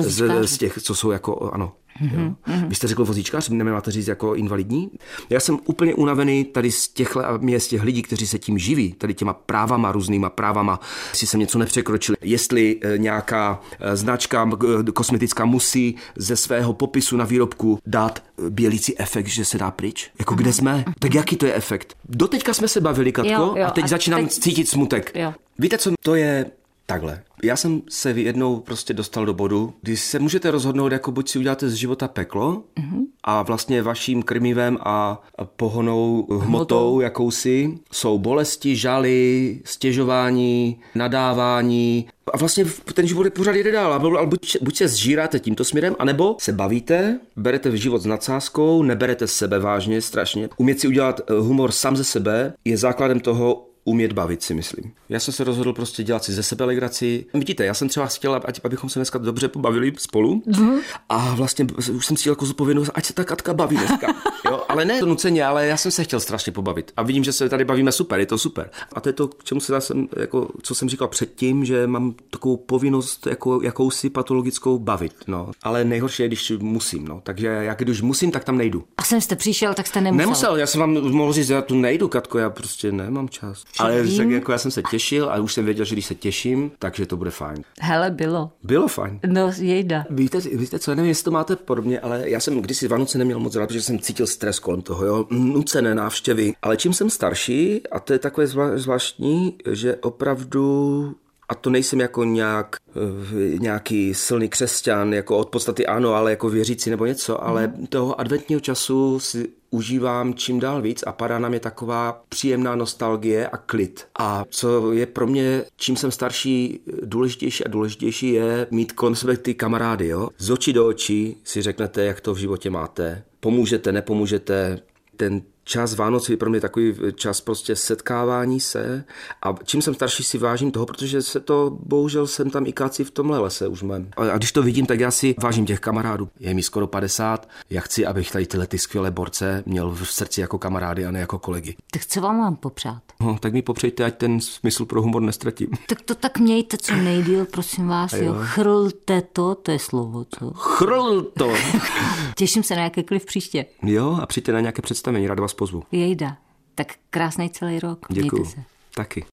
z, 0.00 0.46
z, 0.46 0.58
těch, 0.58 0.78
co 0.82 0.94
jsou 0.94 1.10
jako, 1.10 1.50
ano, 1.52 1.72
Mm-hmm. 2.02 2.68
Vy 2.68 2.74
jste 2.74 2.88
řekl 2.88 3.04
vozíčkář, 3.04 3.48
nemáte 3.48 3.90
říct 3.90 4.06
jako 4.06 4.34
invalidní? 4.34 4.90
Já 5.30 5.40
jsem 5.40 5.58
úplně 5.64 5.94
unavený 5.94 6.44
tady 6.44 6.70
z 6.70 6.88
těch, 6.88 7.16
z 7.58 7.68
těch 7.68 7.82
lidí, 7.82 8.02
kteří 8.02 8.26
se 8.26 8.38
tím 8.38 8.58
živí, 8.58 8.92
tady 8.92 9.14
těma 9.14 9.32
právama, 9.32 9.92
různýma 9.92 10.30
právama, 10.30 10.80
jestli 11.10 11.26
jsem 11.26 11.40
něco 11.40 11.58
nepřekročil, 11.58 12.14
jestli 12.20 12.78
eh, 12.82 12.98
nějaká 12.98 13.60
eh, 13.80 13.96
značka 13.96 14.50
eh, 14.88 14.92
kosmetická 14.92 15.44
musí 15.44 15.96
ze 16.16 16.36
svého 16.36 16.72
popisu 16.72 17.16
na 17.16 17.24
výrobku 17.24 17.78
dát 17.86 18.22
bělící 18.50 19.00
efekt, 19.00 19.26
že 19.26 19.44
se 19.44 19.58
dá 19.58 19.70
pryč. 19.70 20.10
Jako 20.18 20.34
kde 20.34 20.52
jsme? 20.52 20.84
Tak 20.98 21.14
jaký 21.14 21.36
to 21.36 21.46
je 21.46 21.54
efekt? 21.54 21.94
Doteďka 22.08 22.54
jsme 22.54 22.68
se 22.68 22.80
bavili, 22.80 23.12
Katko, 23.12 23.32
jo, 23.32 23.54
jo, 23.56 23.66
a 23.66 23.70
teď 23.70 23.84
a 23.84 23.88
začínám 23.88 24.20
teď... 24.20 24.32
cítit 24.32 24.68
smutek. 24.68 25.12
Jo. 25.14 25.34
Víte, 25.58 25.78
co 25.78 25.92
to 26.02 26.14
je 26.14 26.50
Takhle. 26.90 27.22
Já 27.42 27.56
jsem 27.56 27.82
se 27.88 28.10
jednou 28.10 28.60
prostě 28.60 28.94
dostal 28.94 29.26
do 29.26 29.34
bodu, 29.34 29.74
kdy 29.82 29.96
se 29.96 30.18
můžete 30.18 30.50
rozhodnout, 30.50 30.92
jako 30.92 31.10
buď 31.12 31.28
si 31.28 31.38
uděláte 31.38 31.68
z 31.70 31.74
života 31.74 32.08
peklo 32.08 32.62
mm-hmm. 32.76 33.00
a 33.24 33.42
vlastně 33.42 33.82
vaším 33.82 34.22
krmivem 34.22 34.78
a 34.80 35.22
pohonou 35.56 36.26
hmotou, 36.30 36.44
hmotou 36.46 37.00
jakousi 37.00 37.78
jsou 37.92 38.18
bolesti, 38.18 38.76
žaly, 38.76 39.60
stěžování, 39.64 40.80
nadávání, 40.94 42.08
a 42.32 42.36
vlastně 42.36 42.64
ten 42.94 43.06
život 43.06 43.24
je 43.24 43.30
pořád 43.30 43.54
jede 43.54 43.72
dál. 43.72 43.92
Ale 43.92 44.26
buď, 44.26 44.56
buď 44.62 44.76
se 44.76 44.88
zžíráte 44.88 45.38
tímto 45.38 45.64
směrem, 45.64 45.96
anebo 45.98 46.36
se 46.40 46.52
bavíte, 46.52 47.20
berete 47.36 47.70
v 47.70 47.74
život 47.74 48.02
s 48.02 48.06
nadsázkou, 48.06 48.82
neberete 48.82 49.26
sebe 49.26 49.58
vážně 49.58 50.02
strašně. 50.02 50.48
Umět 50.56 50.80
si 50.80 50.88
udělat 50.88 51.20
eh, 51.20 51.34
humor 51.34 51.72
sám 51.72 51.96
ze 51.96 52.04
sebe 52.04 52.52
je 52.64 52.76
základem 52.76 53.20
toho, 53.20 53.69
umět 53.84 54.12
bavit, 54.12 54.42
si 54.42 54.54
myslím. 54.54 54.92
Já 55.08 55.20
jsem 55.20 55.34
se 55.34 55.44
rozhodl 55.44 55.72
prostě 55.72 56.02
dělat 56.02 56.24
si 56.24 56.32
ze 56.32 56.42
sebe 56.42 56.64
legraci. 56.64 57.26
Vidíte, 57.34 57.64
já 57.64 57.74
jsem 57.74 57.88
třeba 57.88 58.06
chtěla, 58.06 58.40
ať, 58.44 58.60
abychom 58.64 58.90
se 58.90 58.98
dneska 58.98 59.18
dobře 59.18 59.48
pobavili 59.48 59.92
spolu. 59.98 60.42
Mm-hmm. 60.46 60.78
A 61.08 61.34
vlastně 61.34 61.66
už 61.96 62.06
jsem 62.06 62.16
cítil 62.16 62.32
jako 62.32 62.46
zodpovědnost, 62.46 62.90
ať 62.94 63.04
se 63.04 63.12
ta 63.12 63.24
Katka 63.24 63.54
baví 63.54 63.76
dneska. 63.76 64.06
Jo? 64.50 64.62
Ale 64.68 64.84
ne 64.84 65.00
to 65.00 65.06
nuceně, 65.06 65.44
ale 65.44 65.66
já 65.66 65.76
jsem 65.76 65.92
se 65.92 66.04
chtěl 66.04 66.20
strašně 66.20 66.52
pobavit. 66.52 66.92
A 66.96 67.02
vidím, 67.02 67.24
že 67.24 67.32
se 67.32 67.48
tady 67.48 67.64
bavíme 67.64 67.92
super, 67.92 68.20
je 68.20 68.26
to 68.26 68.38
super. 68.38 68.70
A 68.92 69.00
to 69.00 69.08
je 69.08 69.12
to, 69.12 69.28
k 69.28 69.44
čemu 69.44 69.60
se 69.60 69.80
jsem, 69.80 70.08
jako, 70.16 70.48
co 70.62 70.74
jsem 70.74 70.88
říkal 70.88 71.08
předtím, 71.08 71.64
že 71.64 71.86
mám 71.86 72.14
takovou 72.30 72.56
povinnost, 72.56 73.26
jako, 73.26 73.60
jakousi 73.62 74.10
patologickou 74.10 74.78
bavit. 74.78 75.14
No. 75.26 75.50
Ale 75.62 75.84
nejhorší 75.84 76.22
je, 76.22 76.28
když 76.28 76.52
musím. 76.58 77.08
No. 77.08 77.20
Takže 77.24 77.46
jak 77.46 77.78
když 77.78 78.00
musím, 78.00 78.30
tak 78.30 78.44
tam 78.44 78.56
nejdu. 78.56 78.84
A 78.96 79.02
jsem 79.02 79.20
jste 79.20 79.36
přišel, 79.36 79.74
tak 79.74 79.86
jste 79.86 80.00
nemusel. 80.00 80.26
Nemusel, 80.26 80.56
já 80.56 80.66
jsem 80.66 80.80
vám 80.80 80.90
mohl 80.90 81.32
říct, 81.32 81.48
já 81.48 81.62
tu 81.62 81.74
nejdu, 81.74 82.08
Katko, 82.08 82.38
já 82.38 82.50
prostě 82.50 82.92
nemám 82.92 83.28
čas. 83.28 83.64
Ale 83.78 84.02
tak 84.16 84.30
jako 84.30 84.52
já 84.52 84.58
jsem 84.58 84.70
se 84.70 84.82
těšil 84.90 85.30
a 85.30 85.38
už 85.40 85.54
jsem 85.54 85.64
věděl, 85.64 85.84
že 85.84 85.94
když 85.94 86.06
se 86.06 86.14
těším, 86.14 86.72
takže 86.78 87.06
to 87.06 87.16
bude 87.16 87.30
fajn. 87.30 87.64
Hele, 87.80 88.10
bylo. 88.10 88.50
Bylo 88.62 88.88
fajn. 88.88 89.20
No, 89.26 89.52
jejda. 89.58 90.04
Víte, 90.10 90.38
víte 90.40 90.78
co, 90.78 90.94
nevím, 90.94 91.08
jestli 91.08 91.24
to 91.24 91.30
máte 91.30 91.56
podobně, 91.56 92.00
ale 92.00 92.30
já 92.30 92.40
jsem 92.40 92.60
kdysi 92.60 92.88
Vánoce 92.88 93.18
neměl 93.18 93.38
moc 93.38 93.56
rád, 93.56 93.66
protože 93.66 93.82
jsem 93.82 93.98
cítil 93.98 94.26
stres 94.26 94.58
kolem 94.58 94.82
toho, 94.82 95.06
jo, 95.06 95.26
nucené 95.30 95.94
návštěvy. 95.94 96.54
Ale 96.62 96.76
čím 96.76 96.92
jsem 96.92 97.10
starší, 97.10 97.86
a 97.92 98.00
to 98.00 98.12
je 98.12 98.18
takové 98.18 98.46
zvláštní, 98.76 99.58
že 99.70 99.96
opravdu 99.96 101.14
a 101.50 101.54
to 101.54 101.70
nejsem 101.70 102.00
jako 102.00 102.24
nějak, 102.24 102.76
eh, 102.96 103.58
nějaký 103.58 104.14
silný 104.14 104.48
křesťan, 104.48 105.12
jako 105.12 105.38
od 105.38 105.48
podstaty 105.48 105.86
ano, 105.86 106.14
ale 106.14 106.30
jako 106.30 106.48
věřící 106.48 106.90
nebo 106.90 107.06
něco, 107.06 107.44
ale 107.44 107.66
mm. 107.66 107.86
toho 107.86 108.20
adventního 108.20 108.60
času 108.60 109.20
si 109.20 109.48
užívám 109.70 110.34
čím 110.34 110.60
dál 110.60 110.82
víc 110.82 111.04
a 111.06 111.12
padá 111.12 111.38
na 111.38 111.48
mě 111.48 111.60
taková 111.60 112.22
příjemná 112.28 112.76
nostalgie 112.76 113.48
a 113.48 113.56
klid. 113.56 114.06
A 114.18 114.44
co 114.50 114.92
je 114.92 115.06
pro 115.06 115.26
mě, 115.26 115.64
čím 115.76 115.96
jsem 115.96 116.10
starší, 116.10 116.80
důležitější 117.02 117.64
a 117.64 117.68
důležitější 117.68 118.32
je 118.32 118.66
mít 118.70 118.92
kolem 118.92 119.14
sebe 119.14 119.36
ty 119.36 119.54
kamarády. 119.54 120.06
Jo? 120.06 120.28
Z 120.38 120.50
očí 120.50 120.72
do 120.72 120.86
očí 120.86 121.36
si 121.44 121.62
řeknete, 121.62 122.04
jak 122.04 122.20
to 122.20 122.34
v 122.34 122.38
životě 122.38 122.70
máte. 122.70 123.22
Pomůžete, 123.40 123.92
nepomůžete, 123.92 124.78
ten 125.16 125.42
čas 125.70 125.94
Vánoc 125.94 126.28
je 126.28 126.36
pro 126.36 126.50
mě 126.50 126.60
takový 126.60 126.94
čas 127.14 127.40
prostě 127.40 127.76
setkávání 127.76 128.60
se 128.60 129.04
a 129.42 129.54
čím 129.64 129.82
jsem 129.82 129.94
starší 129.94 130.24
si 130.24 130.38
vážím 130.38 130.70
toho, 130.70 130.86
protože 130.86 131.22
se 131.22 131.40
to, 131.40 131.78
bohužel 131.86 132.26
jsem 132.26 132.50
tam 132.50 132.66
i 132.66 132.72
káci 132.72 133.04
v 133.04 133.10
tomhle 133.10 133.38
lese 133.38 133.68
už 133.68 133.82
mám. 133.82 134.06
A 134.16 134.36
když 134.36 134.52
to 134.52 134.62
vidím, 134.62 134.86
tak 134.86 135.00
já 135.00 135.10
si 135.10 135.34
vážím 135.42 135.66
těch 135.66 135.80
kamarádů. 135.80 136.28
Je 136.40 136.54
mi 136.54 136.62
skoro 136.62 136.86
50, 136.86 137.48
já 137.70 137.80
chci, 137.80 138.06
abych 138.06 138.30
tady 138.30 138.46
tyhle 138.46 138.66
ty 138.66 138.78
skvělé 138.78 139.10
borce 139.10 139.62
měl 139.66 139.90
v 139.90 140.04
srdci 140.04 140.40
jako 140.40 140.58
kamarády 140.58 141.06
a 141.06 141.10
ne 141.10 141.20
jako 141.20 141.38
kolegy. 141.38 141.76
Tak 141.92 142.06
co 142.06 142.20
vám 142.20 142.36
mám 142.36 142.56
popřát? 142.56 143.02
No, 143.20 143.38
tak 143.40 143.52
mi 143.52 143.62
popřejte, 143.62 144.04
ať 144.04 144.16
ten 144.16 144.40
smysl 144.40 144.84
pro 144.84 145.02
humor 145.02 145.22
nestratím. 145.22 145.68
Tak 145.86 146.02
to 146.02 146.14
tak 146.14 146.38
mějte 146.38 146.76
co 146.76 146.96
nejdíl, 146.96 147.44
prosím 147.44 147.88
vás. 147.88 148.12
Jo. 148.12 148.24
jo. 148.24 148.34
Chrlte 148.38 149.22
to, 149.32 149.54
to 149.54 149.70
je 149.70 149.78
slovo, 149.78 150.26
co? 150.38 150.50
Chrl 150.50 151.22
to. 151.22 151.52
Těším 152.36 152.62
se 152.62 152.76
na 152.76 152.82
jakékoliv 152.82 153.24
příště. 153.24 153.66
Jo, 153.82 154.18
a 154.22 154.26
přijďte 154.26 154.52
na 154.52 154.60
nějaké 154.60 154.82
představení, 154.82 155.26
rád 155.26 155.38
vás 155.38 155.54
pozvu. 155.60 155.82
Jejda. 155.92 156.36
Tak 156.74 156.96
krásný 157.10 157.50
celý 157.50 157.80
rok. 157.80 158.06
Děkuji. 158.10 158.44
se. 158.44 158.64
Taky. 158.94 159.24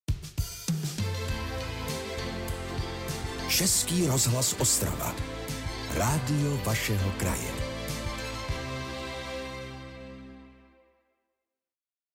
Český 3.48 4.08
rozhlas 4.08 4.56
Ostrava. 4.60 5.16
Rádio 5.96 6.60
vašeho 6.66 7.12
kraje. 7.18 7.67